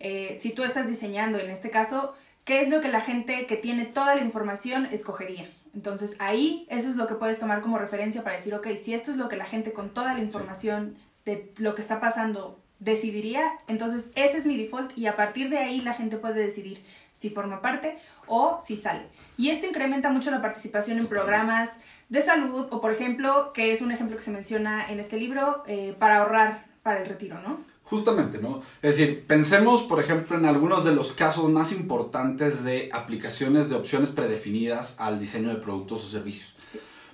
eh, 0.00 0.36
si 0.36 0.50
tú 0.50 0.64
estás 0.64 0.88
diseñando 0.88 1.38
en 1.38 1.50
este 1.50 1.70
caso, 1.70 2.14
¿qué 2.44 2.60
es 2.62 2.68
lo 2.68 2.80
que 2.80 2.88
la 2.88 3.00
gente 3.00 3.46
que 3.46 3.54
tiene 3.54 3.86
toda 3.86 4.16
la 4.16 4.22
información 4.22 4.86
escogería? 4.86 5.48
Entonces 5.72 6.16
ahí 6.18 6.66
eso 6.68 6.88
es 6.88 6.96
lo 6.96 7.06
que 7.06 7.14
puedes 7.14 7.38
tomar 7.38 7.60
como 7.60 7.78
referencia 7.78 8.24
para 8.24 8.34
decir, 8.34 8.56
ok, 8.56 8.66
si 8.76 8.92
esto 8.92 9.12
es 9.12 9.16
lo 9.16 9.28
que 9.28 9.36
la 9.36 9.44
gente 9.44 9.72
con 9.72 9.90
toda 9.90 10.12
la 10.14 10.20
información 10.20 10.96
de 11.24 11.52
lo 11.58 11.76
que 11.76 11.82
está 11.82 12.00
pasando 12.00 12.58
decidiría, 12.80 13.44
entonces 13.68 14.10
ese 14.16 14.36
es 14.36 14.46
mi 14.46 14.56
default 14.56 14.98
y 14.98 15.06
a 15.06 15.14
partir 15.14 15.48
de 15.48 15.58
ahí 15.58 15.80
la 15.80 15.94
gente 15.94 16.16
puede 16.16 16.42
decidir 16.42 16.82
si 17.12 17.30
forma 17.30 17.60
parte 17.60 17.98
o 18.26 18.58
si 18.60 18.76
sale. 18.76 19.06
Y 19.36 19.50
esto 19.50 19.66
incrementa 19.66 20.10
mucho 20.10 20.30
la 20.30 20.42
participación 20.42 20.98
en 20.98 21.06
programas 21.06 21.80
de 22.08 22.20
salud 22.20 22.66
o, 22.70 22.80
por 22.80 22.92
ejemplo, 22.92 23.52
que 23.52 23.72
es 23.72 23.80
un 23.80 23.92
ejemplo 23.92 24.16
que 24.16 24.22
se 24.22 24.30
menciona 24.30 24.90
en 24.90 25.00
este 25.00 25.16
libro, 25.16 25.62
eh, 25.66 25.94
para 25.98 26.18
ahorrar 26.18 26.66
para 26.82 27.00
el 27.00 27.08
retiro, 27.08 27.40
¿no? 27.40 27.60
Justamente, 27.84 28.38
¿no? 28.38 28.62
Es 28.82 28.96
decir, 28.96 29.24
pensemos, 29.26 29.82
por 29.82 29.98
ejemplo, 29.98 30.38
en 30.38 30.44
algunos 30.44 30.84
de 30.84 30.92
los 30.92 31.12
casos 31.12 31.48
más 31.50 31.72
importantes 31.72 32.62
de 32.62 32.88
aplicaciones 32.92 33.68
de 33.68 33.74
opciones 33.74 34.10
predefinidas 34.10 34.94
al 35.00 35.18
diseño 35.18 35.48
de 35.48 35.56
productos 35.56 36.04
o 36.04 36.08
servicios. 36.08 36.54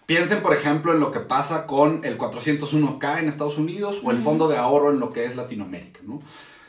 Piensen, 0.04 0.42
por 0.42 0.54
ejemplo, 0.54 0.92
en 0.92 1.00
lo 1.00 1.10
que 1.10 1.20
pasa 1.20 1.66
con 1.66 2.04
el 2.04 2.18
401k 2.18 3.20
en 3.20 3.28
Estados 3.28 3.58
Unidos 3.58 4.00
o 4.04 4.10
el 4.10 4.18
fondo 4.18 4.48
de 4.48 4.56
ahorro 4.56 4.90
en 4.90 5.00
lo 5.00 5.12
que 5.12 5.24
es 5.24 5.34
Latinoamérica, 5.34 6.00
¿no? 6.04 6.22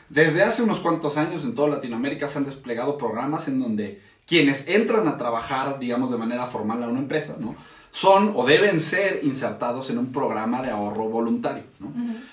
Desde 0.08 0.42
hace 0.42 0.62
unos 0.62 0.80
cuantos 0.80 1.16
años 1.16 1.44
en 1.44 1.54
toda 1.54 1.68
Latinoamérica 1.68 2.28
se 2.28 2.38
han 2.38 2.44
desplegado 2.44 2.98
programas 2.98 3.48
en 3.48 3.60
donde 3.60 4.00
quienes 4.26 4.68
entran 4.68 5.08
a 5.08 5.18
trabajar, 5.18 5.78
digamos, 5.78 6.10
de 6.10 6.18
manera 6.18 6.46
formal 6.46 6.82
a 6.82 6.88
una 6.88 7.00
empresa, 7.00 7.36
¿no? 7.38 7.56
son 7.90 8.32
o 8.36 8.46
deben 8.46 8.80
ser 8.80 9.20
insertados 9.24 9.90
en 9.90 9.98
un 9.98 10.12
programa 10.12 10.62
de 10.62 10.70
ahorro 10.70 11.08
voluntario. 11.08 11.64
¿no? 11.80 11.92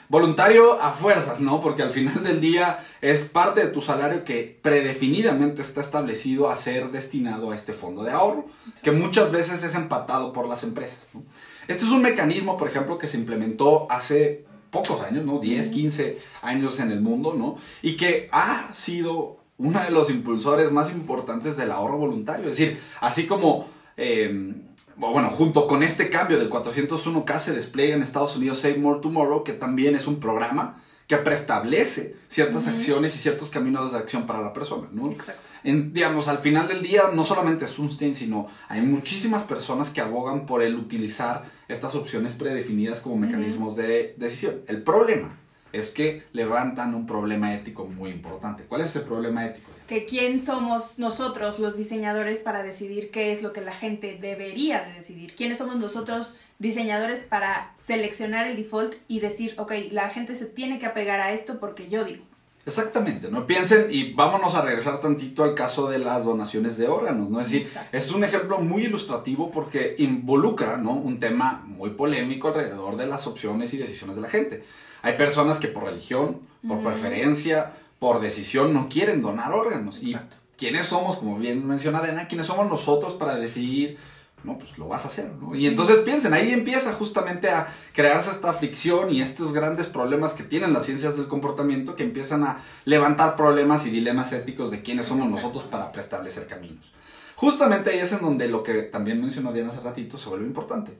Voluntario 0.10 0.80
a 0.82 0.92
fuerzas, 0.92 1.40
¿no? 1.40 1.62
Porque 1.62 1.82
al 1.82 1.92
final 1.92 2.24
del 2.24 2.42
día 2.42 2.80
es 3.02 3.26
parte 3.26 3.66
de 3.66 3.72
tu 3.72 3.82
salario 3.82 4.24
que 4.26 4.60
predefinidamente 4.62 5.62
está 5.62 5.82
establecido 5.82 6.50
a 6.50 6.56
ser 6.56 6.92
destinado 6.92 7.52
a 7.52 7.56
este 7.56 7.74
fondo 7.74 8.04
de 8.04 8.12
ahorro, 8.12 8.46
que 8.84 8.92
muchas 8.92 9.32
veces 9.32 9.64
es 9.64 9.76
empatado 9.76 10.34
por 10.34 10.48
las 10.48 10.64
empresas. 10.64 11.10
¿no? 11.14 11.24
Este 11.68 11.86
es 11.86 11.92
un 11.92 12.02
mecanismo, 12.02 12.58
por 12.58 12.68
ejemplo, 12.68 13.00
que 13.00 13.08
se 13.08 13.18
implementó 13.18 13.88
hace 13.90 14.46
pocos 14.76 15.02
años, 15.02 15.26
¿no? 15.26 15.40
10, 15.40 15.70
15 15.70 16.20
años 16.42 16.80
en 16.82 16.92
el 16.92 17.00
mundo, 17.00 17.34
¿no? 17.34 17.58
Y 17.82 17.96
que 17.96 18.28
ha 18.34 18.74
sido 18.74 19.38
uno 19.58 19.82
de 19.82 19.90
los 19.90 20.10
impulsores 20.10 20.70
más 20.72 20.92
importantes 20.92 21.56
del 21.56 21.72
ahorro 21.72 21.98
voluntario. 21.98 22.50
Es 22.50 22.58
decir, 22.58 22.78
así 23.00 23.26
como, 23.26 23.68
eh, 23.96 24.54
bueno, 24.98 25.30
junto 25.30 25.66
con 25.66 25.82
este 25.82 26.10
cambio 26.10 26.38
del 26.38 26.50
401k 26.50 27.40
se 27.40 27.54
despliega 27.54 27.96
en 27.96 28.02
Estados 28.02 28.36
Unidos 28.36 28.60
Save 28.60 28.78
More 28.78 29.00
Tomorrow, 29.02 29.46
que 29.46 29.54
también 29.54 29.96
es 29.96 30.08
un 30.08 30.20
programa 30.20 30.82
que 31.08 31.18
preestablece 31.18 32.16
ciertas 32.30 32.68
acciones 32.68 33.16
y 33.16 33.20
ciertos 33.20 33.50
caminos 33.50 33.92
de 33.92 34.00
acción 34.00 34.26
para 34.26 34.42
la 34.42 34.54
persona, 34.54 34.88
¿no? 34.92 35.12
Exacto. 35.12 35.50
En, 35.64 35.94
digamos, 35.94 36.28
al 36.28 36.40
final 36.40 36.68
del 36.68 36.82
día 36.82 37.04
no 37.14 37.24
solamente 37.24 37.66
es 37.66 37.72
Sunstein, 37.72 38.16
sino 38.16 38.48
hay 38.70 38.82
muchísimas 38.82 39.44
personas 39.44 39.90
que 39.90 40.02
abogan 40.02 40.46
por 40.46 40.62
el 40.62 40.76
utilizar 40.76 41.46
estas 41.68 41.96
opciones 41.96 42.34
predefinidas 42.34 43.00
como 43.00 43.18
mecanismos 43.18 43.76
de 43.76 44.16
decisión. 44.18 44.62
El 44.68 44.84
problema 44.84 45.38
es 45.72 45.90
que 45.90 46.24
levantan 46.32 46.96
un 46.96 47.06
problema 47.06 47.54
ético 47.54 47.86
muy 47.86 48.12
importante. 48.12 48.64
¿Cuál 48.64 48.82
es 48.82 48.88
ese 48.88 49.02
problema 49.02 49.46
ético? 49.46 49.72
Que 49.88 50.06
quién 50.06 50.42
somos 50.42 50.98
nosotros 50.98 51.60
los 51.60 51.78
diseñadores 51.78 52.40
para 52.40 52.64
decidir 52.64 53.12
qué 53.12 53.32
es 53.32 53.44
lo 53.44 53.54
que 53.54 53.62
la 53.62 53.74
gente 53.74 54.18
debería 54.20 54.84
de 54.84 54.94
decidir. 54.94 55.36
¿Quiénes 55.36 55.58
somos 55.58 55.76
nosotros 55.76 56.36
diseñadores 56.60 57.22
para 57.22 57.72
seleccionar 57.76 58.48
el 58.48 58.56
default 58.56 58.96
y 59.08 59.20
decir, 59.20 59.54
ok, 59.58 59.74
la 59.92 60.10
gente 60.10 60.36
se 60.36 60.46
tiene 60.46 60.80
que 60.80 60.86
apegar 60.86 61.20
a 61.20 61.34
esto 61.34 61.60
porque 61.60 61.90
yo 61.90 62.04
digo? 62.04 62.24
Exactamente, 62.66 63.30
no 63.30 63.46
piensen 63.46 63.88
y 63.92 64.14
vámonos 64.14 64.56
a 64.56 64.62
regresar 64.64 65.00
tantito 65.00 65.44
al 65.44 65.54
caso 65.54 65.88
de 65.88 66.00
las 66.00 66.26
donaciones 66.26 66.78
de 66.78 66.88
órganos, 66.88 67.30
¿no? 67.30 67.40
Es 67.40 67.48
decir, 67.48 67.62
Exacto. 67.62 67.96
es 67.96 68.12
un 68.12 68.24
ejemplo 68.24 68.58
muy 68.58 68.86
ilustrativo 68.86 69.52
porque 69.52 69.96
involucra, 70.00 70.78
¿no? 70.78 70.94
Un 70.94 71.20
tema 71.20 71.64
muy 71.68 71.92
polémico 71.92 72.48
alrededor 72.48 72.98
de 72.98 73.06
las 73.06 73.28
opciones 73.28 73.72
y 73.76 73.78
decisiones 73.78 74.16
de 74.16 74.22
la 74.24 74.30
gente. 74.30 74.64
Hay 75.06 75.18
personas 75.18 75.60
que 75.60 75.68
por 75.68 75.84
religión, 75.84 76.42
por 76.68 76.82
preferencia, 76.82 77.74
por 78.00 78.20
decisión 78.20 78.74
no 78.74 78.90
quieren 78.90 79.22
donar 79.22 79.54
órganos. 79.54 80.00
Exacto. 80.02 80.38
Y 80.56 80.58
quiénes 80.58 80.88
somos, 80.88 81.18
como 81.18 81.38
bien 81.38 81.68
menciona 81.68 82.00
Adena, 82.00 82.28
quiénes 82.28 82.48
somos 82.48 82.68
nosotros 82.68 83.14
para 83.14 83.36
decidir 83.36 84.00
no, 84.44 84.58
pues 84.58 84.78
lo 84.78 84.88
vas 84.88 85.06
a 85.06 85.08
hacer, 85.08 85.32
¿no? 85.42 85.56
Y 85.56 85.68
entonces 85.68 85.98
piensen, 86.00 86.34
ahí 86.34 86.52
empieza 86.52 86.94
justamente 86.94 87.50
a 87.50 87.68
crearse 87.94 88.32
esta 88.32 88.54
fricción 88.54 89.12
y 89.12 89.22
estos 89.22 89.54
grandes 89.54 89.88
problemas 89.88 90.34
que 90.34 90.44
tienen 90.44 90.74
las 90.74 90.86
ciencias 90.86 91.18
del 91.18 91.28
comportamiento 91.28 91.96
que 91.96 92.04
empiezan 92.04 92.44
a 92.44 92.58
levantar 92.86 93.36
problemas 93.36 93.86
y 93.86 93.90
dilemas 93.90 94.34
éticos 94.34 94.72
de 94.72 94.82
quiénes 94.82 95.08
somos 95.08 95.26
Exacto. 95.26 95.48
nosotros 95.48 95.72
para 95.72 95.92
preestablecer 95.92 96.48
caminos. 96.48 96.92
Justamente 97.36 97.92
ahí 97.92 98.00
es 98.00 98.12
en 98.12 98.22
donde 98.22 98.48
lo 98.48 98.64
que 98.64 98.84
también 98.84 99.22
mencionó 99.22 99.52
Diana 99.52 99.70
hace 99.70 99.82
ratito 99.82 100.18
se 100.18 100.30
vuelve 100.30 100.46
importante. 100.46 100.94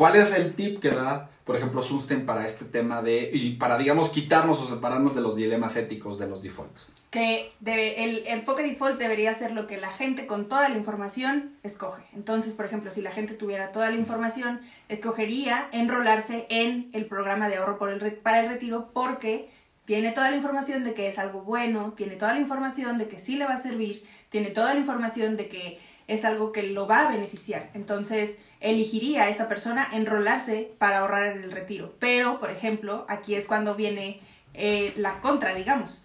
¿Cuál 0.00 0.16
es 0.16 0.34
el 0.34 0.54
tip 0.54 0.80
que 0.80 0.88
da, 0.88 1.28
por 1.44 1.56
ejemplo, 1.56 1.82
Susten 1.82 2.24
para 2.24 2.46
este 2.46 2.64
tema 2.64 3.02
de, 3.02 3.28
y 3.34 3.56
para, 3.56 3.76
digamos, 3.76 4.08
quitarnos 4.08 4.58
o 4.58 4.64
separarnos 4.64 5.14
de 5.14 5.20
los 5.20 5.36
dilemas 5.36 5.76
éticos 5.76 6.18
de 6.18 6.26
los 6.26 6.42
defaults? 6.42 6.88
Que 7.10 7.52
el 7.66 8.26
enfoque 8.26 8.62
default 8.62 8.98
debería 8.98 9.34
ser 9.34 9.52
lo 9.52 9.66
que 9.66 9.76
la 9.76 9.90
gente 9.90 10.26
con 10.26 10.48
toda 10.48 10.70
la 10.70 10.74
información 10.78 11.52
escoge. 11.62 12.02
Entonces, 12.14 12.54
por 12.54 12.64
ejemplo, 12.64 12.90
si 12.90 13.02
la 13.02 13.10
gente 13.10 13.34
tuviera 13.34 13.72
toda 13.72 13.90
la 13.90 13.96
información, 13.96 14.62
escogería 14.88 15.68
enrolarse 15.70 16.46
en 16.48 16.88
el 16.94 17.04
programa 17.04 17.50
de 17.50 17.56
ahorro 17.56 17.76
por 17.76 17.90
el 17.90 18.14
para 18.14 18.40
el 18.40 18.48
retiro 18.48 18.88
porque 18.94 19.50
tiene 19.84 20.12
toda 20.12 20.30
la 20.30 20.36
información 20.36 20.82
de 20.82 20.94
que 20.94 21.08
es 21.08 21.18
algo 21.18 21.42
bueno, 21.42 21.92
tiene 21.94 22.16
toda 22.16 22.32
la 22.32 22.40
información 22.40 22.96
de 22.96 23.06
que 23.06 23.18
sí 23.18 23.36
le 23.36 23.44
va 23.44 23.52
a 23.52 23.58
servir, 23.58 24.02
tiene 24.30 24.48
toda 24.48 24.72
la 24.72 24.80
información 24.80 25.36
de 25.36 25.48
que 25.48 25.78
es 26.08 26.24
algo 26.24 26.52
que 26.52 26.62
lo 26.62 26.86
va 26.86 27.06
a 27.06 27.10
beneficiar. 27.10 27.68
Entonces, 27.74 28.38
elegiría 28.60 29.22
a 29.24 29.28
esa 29.28 29.48
persona 29.48 29.88
enrolarse 29.92 30.72
para 30.78 30.98
ahorrar 30.98 31.26
en 31.36 31.42
el 31.44 31.50
retiro. 31.52 31.94
Pero, 31.98 32.38
por 32.40 32.50
ejemplo, 32.50 33.06
aquí 33.08 33.34
es 33.34 33.46
cuando 33.46 33.74
viene 33.74 34.20
eh, 34.54 34.92
la 34.96 35.20
contra, 35.20 35.54
digamos 35.54 36.04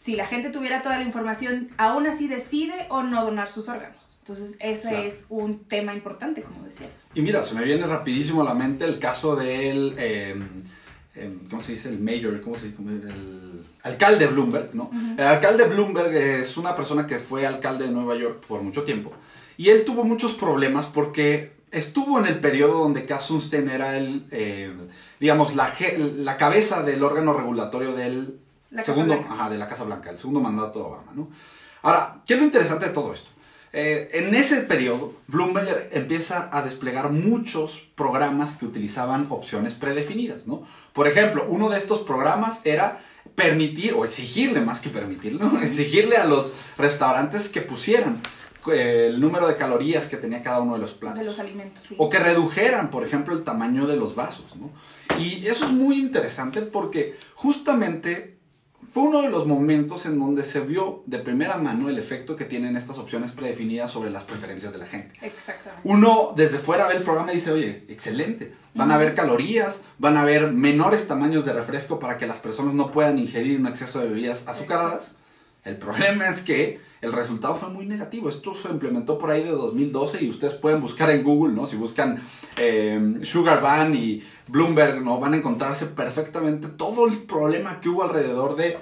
si 0.00 0.14
la 0.14 0.26
gente 0.26 0.50
tuviera 0.50 0.80
toda 0.80 0.96
la 0.96 1.02
información, 1.02 1.72
aún 1.76 2.06
así 2.06 2.28
decide 2.28 2.86
o 2.88 3.02
no 3.02 3.24
donar 3.24 3.48
sus 3.48 3.68
órganos. 3.68 4.18
Entonces, 4.20 4.56
ese 4.60 4.90
Claro. 4.90 5.04
es 5.04 5.26
un 5.28 5.64
tema 5.64 5.92
importante, 5.92 6.42
como 6.42 6.64
decías. 6.64 7.02
Y 7.14 7.20
mira, 7.20 7.42
se 7.42 7.56
me 7.56 7.64
viene 7.64 7.84
rapidísimo 7.84 8.42
a 8.42 8.44
la 8.44 8.54
mente 8.54 8.84
el 8.84 9.00
caso 9.00 9.34
del, 9.34 9.96
eh, 9.98 10.40
eh, 11.16 11.36
¿cómo 11.50 11.60
se 11.60 11.72
dice? 11.72 11.88
El 11.88 11.98
mayor, 11.98 12.40
¿cómo 12.42 12.56
se 12.56 12.66
dice? 12.66 12.76
¿Cómo 12.76 12.90
se- 12.90 13.08
El 13.08 13.64
alcalde 13.82 14.28
Bloomberg, 14.28 14.72
¿no? 14.72 14.88
El 15.18 15.24
alcalde 15.24 15.64
Bloomberg 15.64 16.14
es 16.14 16.56
una 16.56 16.76
persona 16.76 17.04
que 17.04 17.18
fue 17.18 17.44
alcalde 17.44 17.86
de 17.86 17.90
Nueva 17.90 18.14
York 18.14 18.44
por 18.46 18.62
mucho 18.62 18.84
tiempo. 18.84 19.10
Y 19.56 19.70
él 19.70 19.84
tuvo 19.84 20.04
muchos 20.04 20.34
problemas 20.34 20.86
porque 20.86 21.57
estuvo 21.70 22.18
en 22.18 22.26
el 22.26 22.40
periodo 22.40 22.80
donde 22.80 23.04
Cass 23.04 23.24
Sunstein 23.24 23.68
era 23.68 23.96
el, 23.96 24.26
eh, 24.30 24.72
digamos, 25.20 25.54
la, 25.54 25.72
la 25.98 26.36
cabeza 26.36 26.82
del 26.82 27.02
órgano 27.02 27.32
regulatorio 27.32 27.94
del 27.94 28.40
La 28.70 28.82
segundo, 28.82 29.14
ajá, 29.14 29.50
de 29.50 29.58
la 29.58 29.68
Casa 29.68 29.84
Blanca, 29.84 30.10
el 30.10 30.18
segundo 30.18 30.40
mandato 30.40 30.78
de 30.78 30.84
Obama, 30.84 31.12
¿no? 31.14 31.30
Ahora, 31.82 32.22
¿qué 32.26 32.34
es 32.34 32.40
lo 32.40 32.46
interesante 32.46 32.86
de 32.86 32.92
todo 32.92 33.14
esto? 33.14 33.30
Eh, 33.72 34.08
en 34.12 34.34
ese 34.34 34.62
periodo, 34.62 35.14
Bloomberg 35.26 35.90
empieza 35.92 36.48
a 36.52 36.62
desplegar 36.62 37.10
muchos 37.10 37.86
programas 37.94 38.56
que 38.56 38.64
utilizaban 38.64 39.26
opciones 39.28 39.74
predefinidas, 39.74 40.46
¿no? 40.46 40.66
Por 40.92 41.06
ejemplo, 41.06 41.46
uno 41.48 41.68
de 41.68 41.78
estos 41.78 42.00
programas 42.00 42.64
era 42.64 43.00
permitir, 43.34 43.92
o 43.94 44.04
exigirle 44.04 44.60
más 44.60 44.80
que 44.80 44.88
permitir, 44.88 45.38
¿no? 45.38 45.60
Exigirle 45.62 46.16
a 46.16 46.24
los 46.24 46.52
restaurantes 46.78 47.50
que 47.50 47.60
pusieran 47.60 48.20
el 48.72 49.20
número 49.20 49.48
de 49.48 49.56
calorías 49.56 50.06
que 50.06 50.16
tenía 50.16 50.42
cada 50.42 50.60
uno 50.60 50.74
de 50.74 50.80
los 50.80 50.92
platos. 50.92 51.18
De 51.18 51.24
los 51.24 51.38
alimentos, 51.38 51.84
sí. 51.84 51.94
O 51.98 52.08
que 52.08 52.18
redujeran, 52.18 52.90
por 52.90 53.04
ejemplo, 53.04 53.34
el 53.34 53.44
tamaño 53.44 53.86
de 53.86 53.96
los 53.96 54.14
vasos, 54.14 54.56
¿no? 54.56 54.70
Y 55.18 55.46
eso 55.46 55.64
es 55.64 55.72
muy 55.72 55.98
interesante 55.98 56.62
porque 56.62 57.16
justamente 57.34 58.38
fue 58.90 59.02
uno 59.02 59.22
de 59.22 59.28
los 59.28 59.46
momentos 59.46 60.06
en 60.06 60.18
donde 60.18 60.42
se 60.42 60.60
vio 60.60 61.02
de 61.06 61.18
primera 61.18 61.56
mano 61.56 61.88
el 61.88 61.98
efecto 61.98 62.36
que 62.36 62.44
tienen 62.44 62.76
estas 62.76 62.98
opciones 62.98 63.32
predefinidas 63.32 63.90
sobre 63.90 64.10
las 64.10 64.24
preferencias 64.24 64.72
de 64.72 64.78
la 64.78 64.86
gente. 64.86 65.14
Exactamente. 65.20 65.82
Uno 65.84 66.32
desde 66.36 66.58
fuera 66.58 66.86
ve 66.86 66.96
el 66.96 67.02
programa 67.02 67.32
y 67.32 67.36
dice, 67.36 67.52
oye, 67.52 67.84
excelente, 67.88 68.54
van 68.74 68.90
a 68.90 68.94
haber 68.94 69.14
calorías, 69.14 69.80
van 69.98 70.16
a 70.16 70.22
haber 70.22 70.52
menores 70.52 71.06
tamaños 71.06 71.44
de 71.44 71.52
refresco 71.52 71.98
para 71.98 72.16
que 72.16 72.26
las 72.26 72.38
personas 72.38 72.74
no 72.74 72.90
puedan 72.90 73.18
ingerir 73.18 73.58
un 73.60 73.66
exceso 73.66 74.00
de 74.00 74.08
bebidas 74.08 74.48
azucaradas. 74.48 75.16
El 75.68 75.76
problema 75.76 76.28
es 76.28 76.42
que 76.42 76.80
el 77.00 77.12
resultado 77.12 77.54
fue 77.56 77.68
muy 77.68 77.86
negativo. 77.86 78.28
Esto 78.28 78.54
se 78.54 78.68
implementó 78.68 79.18
por 79.18 79.30
ahí 79.30 79.44
de 79.44 79.50
2012 79.50 80.24
y 80.24 80.30
ustedes 80.30 80.54
pueden 80.54 80.80
buscar 80.80 81.10
en 81.10 81.22
Google, 81.22 81.54
¿no? 81.54 81.66
Si 81.66 81.76
buscan 81.76 82.22
eh, 82.56 83.20
Sugar 83.22 83.60
Ban 83.62 83.94
y 83.94 84.22
Bloomberg, 84.48 85.02
¿no? 85.02 85.20
Van 85.20 85.34
a 85.34 85.36
encontrarse 85.36 85.86
perfectamente 85.86 86.68
todo 86.68 87.06
el 87.06 87.18
problema 87.18 87.80
que 87.80 87.88
hubo 87.88 88.02
alrededor 88.02 88.56
de 88.56 88.78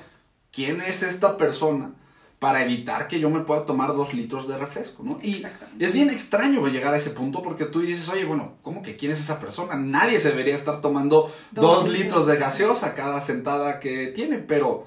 quién 0.50 0.80
es 0.80 1.02
esta 1.02 1.36
persona 1.36 1.90
para 2.38 2.62
evitar 2.62 3.08
que 3.08 3.18
yo 3.18 3.30
me 3.30 3.40
pueda 3.40 3.64
tomar 3.64 3.94
dos 3.94 4.12
litros 4.12 4.46
de 4.46 4.58
refresco, 4.58 5.02
¿no? 5.02 5.18
Y 5.22 5.42
es 5.78 5.92
bien 5.92 6.10
extraño 6.10 6.66
llegar 6.68 6.92
a 6.92 6.98
ese 6.98 7.10
punto 7.10 7.42
porque 7.42 7.64
tú 7.64 7.80
dices, 7.80 8.08
oye, 8.10 8.24
bueno, 8.24 8.54
¿cómo 8.62 8.82
que 8.82 8.96
quién 8.96 9.12
es 9.12 9.20
esa 9.20 9.40
persona? 9.40 9.74
Nadie 9.76 10.20
se 10.20 10.30
debería 10.30 10.54
estar 10.54 10.80
tomando 10.82 11.32
Dos 11.52 11.64
dos, 11.64 11.84
litros. 11.84 12.04
litros 12.04 12.26
de 12.26 12.36
gaseosa 12.36 12.94
cada 12.94 13.20
sentada 13.22 13.80
que 13.80 14.08
tiene, 14.08 14.38
pero 14.38 14.86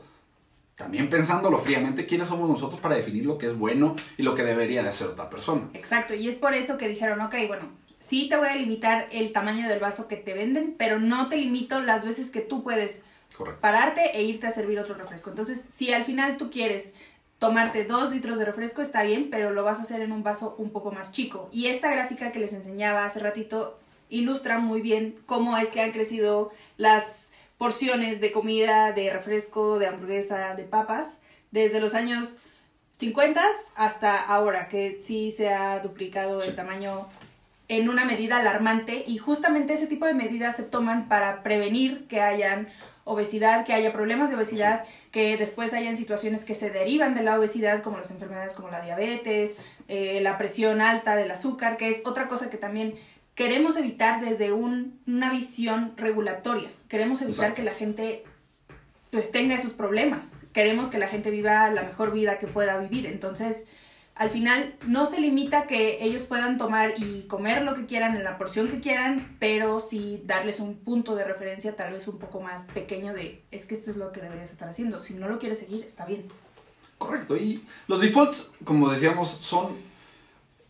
también 0.80 1.10
pensándolo 1.10 1.58
fríamente, 1.58 2.06
¿quiénes 2.06 2.30
somos 2.30 2.50
nosotros 2.50 2.80
para 2.80 2.96
definir 2.96 3.26
lo 3.26 3.38
que 3.38 3.48
es 3.48 3.58
bueno 3.60 3.98
y 4.18 4.24
lo 4.24 4.34
que 4.34 4.44
debería 4.44 4.82
de 4.82 4.88
hacer 4.88 5.08
otra 5.08 5.30
persona? 5.30 5.70
Exacto, 5.74 6.16
y 6.16 6.30
es 6.30 6.36
por 6.36 6.54
eso 6.54 6.78
que 6.78 6.88
dijeron, 6.88 7.20
ok, 7.20 7.36
bueno, 7.48 7.64
sí 8.00 8.30
te 8.30 8.38
voy 8.38 8.48
a 8.48 8.56
limitar 8.56 9.08
el 9.12 9.34
tamaño 9.34 9.68
del 9.68 9.82
vaso 9.82 10.08
que 10.08 10.16
te 10.16 10.34
venden, 10.34 10.76
pero 10.78 10.98
no 10.98 11.28
te 11.28 11.36
limito 11.36 11.82
las 11.82 12.06
veces 12.06 12.32
que 12.32 12.40
tú 12.40 12.64
puedes 12.64 13.04
Correcto. 13.38 13.60
pararte 13.60 14.18
e 14.18 14.24
irte 14.24 14.48
a 14.48 14.52
servir 14.52 14.80
otro 14.80 14.96
refresco. 14.96 15.30
Entonces, 15.30 15.60
si 15.60 15.92
al 15.92 16.06
final 16.06 16.38
tú 16.38 16.50
quieres 16.50 16.96
tomarte 17.40 17.84
dos 17.84 18.14
litros 18.14 18.40
de 18.40 18.46
refresco, 18.46 18.82
está 18.82 19.04
bien, 19.04 19.28
pero 19.30 19.52
lo 19.52 19.66
vas 19.66 19.80
a 19.80 19.82
hacer 19.82 20.00
en 20.00 20.14
un 20.14 20.24
vaso 20.24 20.56
un 20.58 20.72
poco 20.72 20.94
más 20.94 21.12
chico. 21.12 21.50
Y 21.52 21.68
esta 21.68 21.92
gráfica 21.92 22.32
que 22.32 22.40
les 22.40 22.54
enseñaba 22.54 23.04
hace 23.04 23.20
ratito 23.20 23.78
ilustra 24.10 24.60
muy 24.60 24.80
bien 24.80 25.18
cómo 25.26 25.58
es 25.58 25.70
que 25.70 25.82
han 25.82 25.92
crecido 25.92 26.52
las 26.78 27.34
porciones 27.60 28.22
de 28.22 28.32
comida, 28.32 28.94
de 28.94 29.12
refresco, 29.12 29.78
de 29.78 29.88
hamburguesa, 29.88 30.56
de 30.56 30.64
papas, 30.64 31.20
desde 31.52 31.80
los 31.80 31.94
años 31.94 32.40
50 32.94 33.44
hasta 33.76 34.18
ahora, 34.18 34.70
que 34.70 34.98
sí 34.98 35.30
se 35.30 35.50
ha 35.50 35.80
duplicado 35.80 36.42
el 36.42 36.56
tamaño 36.56 37.08
en 37.68 37.90
una 37.90 38.06
medida 38.06 38.38
alarmante. 38.38 39.04
Y 39.06 39.18
justamente 39.18 39.74
ese 39.74 39.88
tipo 39.88 40.06
de 40.06 40.14
medidas 40.14 40.56
se 40.56 40.64
toman 40.64 41.10
para 41.10 41.44
prevenir 41.44 42.08
que 42.08 42.22
hayan 42.22 42.70
obesidad, 43.04 43.66
que 43.66 43.74
haya 43.74 43.92
problemas 43.92 44.30
de 44.30 44.38
obesidad, 44.38 44.86
que 45.12 45.36
después 45.36 45.74
hayan 45.74 45.98
situaciones 45.98 46.46
que 46.46 46.56
se 46.56 46.70
derivan 46.70 47.14
de 47.14 47.24
la 47.24 47.38
obesidad, 47.38 47.84
como 47.84 47.98
las 47.98 48.12
enfermedades 48.12 48.54
como 48.54 48.70
la 48.70 48.82
diabetes, 48.82 49.58
eh, 49.90 50.20
la 50.22 50.38
presión 50.38 50.80
alta 50.80 51.16
del 51.18 51.32
azúcar, 51.32 51.76
que 51.76 51.90
es 51.90 52.06
otra 52.06 52.28
cosa 52.28 52.50
que 52.50 52.58
también 52.58 52.96
queremos 53.40 53.78
evitar 53.78 54.20
desde 54.20 54.52
un- 54.52 55.00
una 55.08 55.32
visión 55.32 55.94
regulatoria. 55.96 56.70
Queremos 56.90 57.22
evitar 57.22 57.46
Exacto. 57.52 57.56
que 57.56 57.64
la 57.64 57.74
gente 57.74 58.24
pues 59.12 59.32
tenga 59.32 59.56
esos 59.56 59.72
problemas. 59.72 60.44
Queremos 60.52 60.90
que 60.90 60.98
la 61.00 61.08
gente 61.08 61.32
viva 61.32 61.72
la 61.72 61.84
mejor 61.84 62.12
vida 62.12 62.38
que 62.38 62.48
pueda 62.48 62.78
vivir. 62.78 63.06
Entonces, 63.08 63.66
al 64.14 64.30
final 64.30 64.76
no 64.86 65.06
se 65.06 65.22
limita 65.22 65.68
que 65.68 66.04
ellos 66.04 66.24
puedan 66.24 66.58
tomar 66.58 66.96
y 66.98 67.24
comer 67.28 67.62
lo 67.62 67.74
que 67.76 67.86
quieran 67.86 68.18
en 68.18 68.26
la 68.26 68.38
porción 68.38 68.68
que 68.68 68.82
quieran, 68.82 69.38
pero 69.40 69.80
sí 69.80 70.22
darles 70.26 70.60
un 70.60 70.76
punto 70.76 71.16
de 71.16 71.24
referencia 71.24 71.78
tal 71.78 71.94
vez 71.94 72.10
un 72.10 72.20
poco 72.20 72.42
más 72.42 72.66
pequeño 72.66 73.14
de 73.14 73.42
es 73.52 73.66
que 73.66 73.74
esto 73.76 73.90
es 73.90 73.96
lo 73.96 74.12
que 74.12 74.20
deberías 74.20 74.52
estar 74.52 74.68
haciendo. 74.68 75.00
Si 75.00 75.14
no 75.14 75.30
lo 75.30 75.40
quieres 75.40 75.60
seguir, 75.60 75.86
está 75.86 76.06
bien. 76.06 76.26
Correcto. 76.98 77.38
Y 77.38 77.64
los 77.88 78.02
defaults, 78.02 78.52
como 78.66 78.90
decíamos, 78.90 79.30
son 79.30 79.78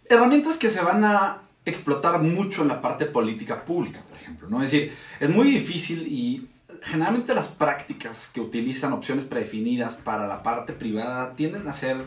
herramientas 0.07 0.57
que 0.57 0.69
se 0.69 0.81
van 0.81 1.03
a 1.03 1.41
explotar 1.65 2.21
mucho 2.21 2.61
en 2.61 2.67
la 2.69 2.81
parte 2.81 3.05
política 3.05 3.63
pública, 3.65 4.01
por 4.09 4.17
ejemplo. 4.17 4.47
¿no? 4.49 4.63
Es 4.63 4.71
decir, 4.71 4.93
es 5.19 5.29
muy 5.29 5.47
difícil 5.47 6.07
y 6.07 6.47
generalmente 6.81 7.33
las 7.35 7.49
prácticas 7.49 8.31
que 8.33 8.41
utilizan 8.41 8.93
opciones 8.93 9.25
predefinidas 9.25 9.95
para 9.95 10.27
la 10.27 10.41
parte 10.43 10.73
privada 10.73 11.35
tienden 11.35 11.67
a 11.67 11.73
ser 11.73 11.97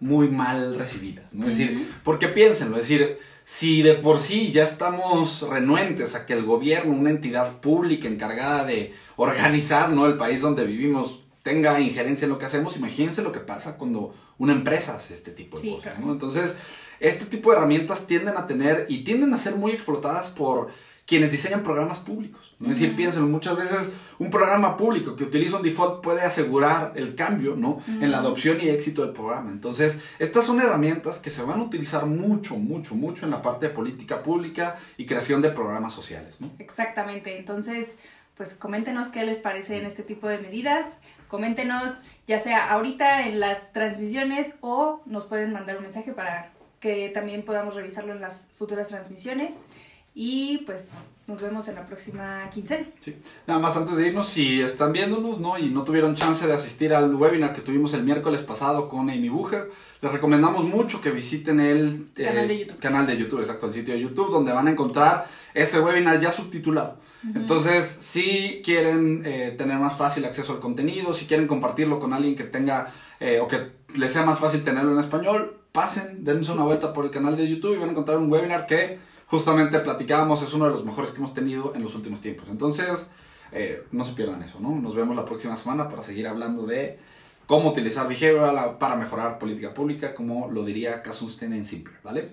muy 0.00 0.28
mal 0.28 0.76
recibidas. 0.76 1.34
¿no? 1.34 1.48
Es 1.48 1.56
decir, 1.58 1.90
porque 2.04 2.28
piénsenlo, 2.28 2.76
es 2.76 2.82
decir, 2.88 3.18
si 3.44 3.82
de 3.82 3.94
por 3.94 4.20
sí 4.20 4.52
ya 4.52 4.62
estamos 4.62 5.42
renuentes 5.48 6.14
a 6.14 6.26
que 6.26 6.34
el 6.34 6.44
gobierno, 6.44 6.92
una 6.94 7.10
entidad 7.10 7.60
pública 7.60 8.06
encargada 8.06 8.64
de 8.64 8.94
organizar 9.16 9.90
¿no? 9.90 10.06
el 10.06 10.18
país 10.18 10.42
donde 10.42 10.64
vivimos, 10.64 11.22
tenga 11.42 11.80
injerencia 11.80 12.26
en 12.26 12.30
lo 12.30 12.38
que 12.38 12.44
hacemos, 12.44 12.76
imagínense 12.76 13.22
lo 13.22 13.32
que 13.32 13.40
pasa 13.40 13.78
cuando 13.78 14.14
una 14.36 14.52
empresa 14.52 14.94
hace 14.94 15.14
este 15.14 15.30
tipo 15.32 15.56
de 15.56 15.62
Sí, 15.62 15.70
cosas. 15.70 15.94
claro. 15.94 16.06
¿no? 16.06 16.12
Entonces, 16.12 16.56
este 17.00 17.24
tipo 17.26 17.50
de 17.50 17.56
herramientas 17.56 18.06
tienden 18.06 18.36
a 18.36 18.46
tener 18.46 18.86
y 18.88 19.04
tienden 19.04 19.34
a 19.34 19.38
ser 19.38 19.54
muy 19.54 19.72
explotadas 19.72 20.28
por 20.28 20.68
quienes 21.08 21.32
diseñan 21.32 21.62
programas 21.62 22.00
públicos. 22.00 22.54
¿no? 22.58 22.70
Es 22.70 22.78
decir, 22.78 22.94
piénsenlo, 22.94 23.26
muchas 23.28 23.56
veces 23.56 23.94
un 24.18 24.28
programa 24.28 24.76
público 24.76 25.16
que 25.16 25.24
utiliza 25.24 25.56
un 25.56 25.62
default 25.62 26.02
puede 26.02 26.20
asegurar 26.20 26.92
el 26.96 27.14
cambio 27.14 27.56
¿no? 27.56 27.82
en 27.86 28.10
la 28.10 28.18
adopción 28.18 28.60
y 28.60 28.68
éxito 28.68 29.02
del 29.02 29.14
programa. 29.14 29.50
Entonces, 29.50 30.02
estas 30.18 30.44
son 30.44 30.60
herramientas 30.60 31.18
que 31.18 31.30
se 31.30 31.42
van 31.42 31.60
a 31.60 31.62
utilizar 31.62 32.04
mucho, 32.04 32.56
mucho, 32.56 32.94
mucho 32.94 33.24
en 33.24 33.30
la 33.30 33.40
parte 33.40 33.68
de 33.68 33.74
política 33.74 34.22
pública 34.22 34.76
y 34.98 35.06
creación 35.06 35.40
de 35.40 35.48
programas 35.48 35.94
sociales. 35.94 36.42
¿no? 36.42 36.50
Exactamente. 36.58 37.38
Entonces, 37.38 37.96
pues 38.36 38.54
coméntenos 38.54 39.08
qué 39.08 39.24
les 39.24 39.38
parece 39.38 39.78
en 39.78 39.86
este 39.86 40.02
tipo 40.02 40.28
de 40.28 40.36
medidas. 40.36 41.00
Coméntenos 41.28 42.02
ya 42.26 42.38
sea 42.38 42.70
ahorita 42.70 43.26
en 43.26 43.40
las 43.40 43.72
transmisiones 43.72 44.56
o 44.60 45.00
nos 45.06 45.24
pueden 45.24 45.54
mandar 45.54 45.78
un 45.78 45.84
mensaje 45.84 46.12
para 46.12 46.52
que 46.80 47.10
también 47.10 47.44
podamos 47.44 47.74
revisarlo 47.74 48.12
en 48.12 48.20
las 48.20 48.50
futuras 48.58 48.88
transmisiones. 48.88 49.66
Y 50.14 50.58
pues 50.66 50.92
nos 51.28 51.40
vemos 51.40 51.68
en 51.68 51.76
la 51.76 51.84
próxima 51.84 52.48
quincena. 52.50 52.86
Sí. 52.98 53.14
Nada 53.46 53.60
más 53.60 53.76
antes 53.76 53.96
de 53.96 54.08
irnos, 54.08 54.28
si 54.28 54.60
están 54.60 54.92
viéndonos 54.92 55.38
¿no? 55.38 55.58
y 55.58 55.70
no 55.70 55.84
tuvieron 55.84 56.16
chance 56.16 56.44
de 56.46 56.52
asistir 56.52 56.92
al 56.92 57.14
webinar 57.14 57.54
que 57.54 57.60
tuvimos 57.60 57.94
el 57.94 58.02
miércoles 58.02 58.40
pasado 58.40 58.88
con 58.88 59.10
Amy 59.10 59.28
Bucher, 59.28 59.70
les 60.00 60.10
recomendamos 60.10 60.64
mucho 60.64 61.00
que 61.00 61.10
visiten 61.10 61.60
el 61.60 62.08
Canal 62.14 62.48
de 62.48 62.54
eh, 62.54 62.58
YouTube. 62.58 62.78
canal 62.80 63.06
de 63.06 63.16
YouTube, 63.16 63.40
exacto, 63.40 63.66
el 63.66 63.74
sitio 63.74 63.94
de 63.94 64.00
YouTube, 64.00 64.32
donde 64.32 64.52
van 64.52 64.66
a 64.66 64.70
encontrar 64.70 65.26
ese 65.54 65.78
webinar 65.80 66.20
ya 66.20 66.32
subtitulado. 66.32 66.98
Entonces, 67.34 67.84
si 67.84 68.62
quieren 68.64 69.22
eh, 69.24 69.54
tener 69.58 69.76
más 69.78 69.96
fácil 69.96 70.24
acceso 70.24 70.52
al 70.52 70.60
contenido, 70.60 71.12
si 71.12 71.26
quieren 71.26 71.46
compartirlo 71.48 71.98
con 71.98 72.12
alguien 72.12 72.36
que 72.36 72.44
tenga 72.44 72.92
eh, 73.18 73.40
o 73.40 73.48
que 73.48 73.58
les 73.96 74.12
sea 74.12 74.24
más 74.24 74.38
fácil 74.38 74.62
tenerlo 74.62 74.92
en 74.92 75.00
español, 75.00 75.57
pasen, 75.78 76.24
dense 76.24 76.50
una 76.50 76.64
vuelta 76.64 76.92
por 76.92 77.04
el 77.04 77.12
canal 77.12 77.36
de 77.36 77.48
YouTube 77.48 77.76
y 77.76 77.78
van 77.78 77.90
a 77.90 77.92
encontrar 77.92 78.18
un 78.18 78.28
webinar 78.32 78.66
que 78.66 78.98
justamente 79.28 79.78
platicábamos, 79.78 80.42
es 80.42 80.52
uno 80.52 80.64
de 80.64 80.72
los 80.72 80.84
mejores 80.84 81.12
que 81.12 81.18
hemos 81.18 81.32
tenido 81.32 81.72
en 81.76 81.84
los 81.84 81.94
últimos 81.94 82.20
tiempos. 82.20 82.48
Entonces, 82.50 83.08
eh, 83.52 83.84
no 83.92 84.02
se 84.02 84.12
pierdan 84.14 84.42
eso, 84.42 84.58
¿no? 84.58 84.74
Nos 84.74 84.96
vemos 84.96 85.14
la 85.14 85.24
próxima 85.24 85.54
semana 85.54 85.88
para 85.88 86.02
seguir 86.02 86.26
hablando 86.26 86.66
de 86.66 86.98
cómo 87.46 87.70
utilizar 87.70 88.08
behavioral 88.08 88.78
para 88.78 88.96
mejorar 88.96 89.38
política 89.38 89.72
pública, 89.72 90.16
como 90.16 90.50
lo 90.50 90.64
diría 90.64 91.00
Kasunsten 91.00 91.52
en 91.52 91.64
Simple, 91.64 91.94
¿vale? 92.02 92.30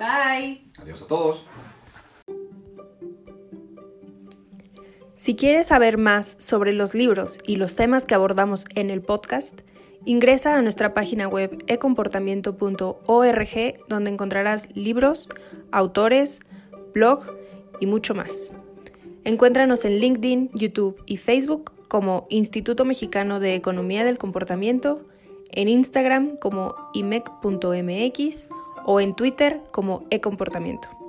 Bye. 0.00 0.64
Adiós 0.82 1.02
a 1.02 1.06
todos. 1.06 1.46
Si 5.14 5.36
quieres 5.36 5.68
saber 5.68 5.98
más 5.98 6.36
sobre 6.40 6.72
los 6.72 6.94
libros 6.94 7.38
y 7.46 7.54
los 7.54 7.76
temas 7.76 8.06
que 8.06 8.16
abordamos 8.16 8.64
en 8.74 8.90
el 8.90 9.02
podcast, 9.02 9.60
ingresa 10.04 10.56
a 10.56 10.62
nuestra 10.62 10.94
página 10.94 11.28
web 11.28 11.62
ecomportamiento.org 11.66 13.74
donde 13.88 14.10
encontrarás 14.10 14.68
libros, 14.74 15.28
autores, 15.70 16.40
blog 16.94 17.24
y 17.80 17.86
mucho 17.86 18.14
más. 18.14 18.52
Encuéntranos 19.24 19.84
en 19.84 19.98
LinkedIn, 19.98 20.50
YouTube 20.52 21.02
y 21.06 21.16
Facebook 21.16 21.72
como 21.88 22.26
Instituto 22.30 22.84
Mexicano 22.84 23.38
de 23.38 23.54
Economía 23.54 24.04
del 24.04 24.18
Comportamiento, 24.18 25.02
en 25.50 25.68
Instagram 25.68 26.36
como 26.38 26.74
imec.mx 26.94 28.48
o 28.84 29.00
en 29.00 29.14
Twitter 29.14 29.60
como 29.70 30.04
ecomportamiento. 30.10 31.01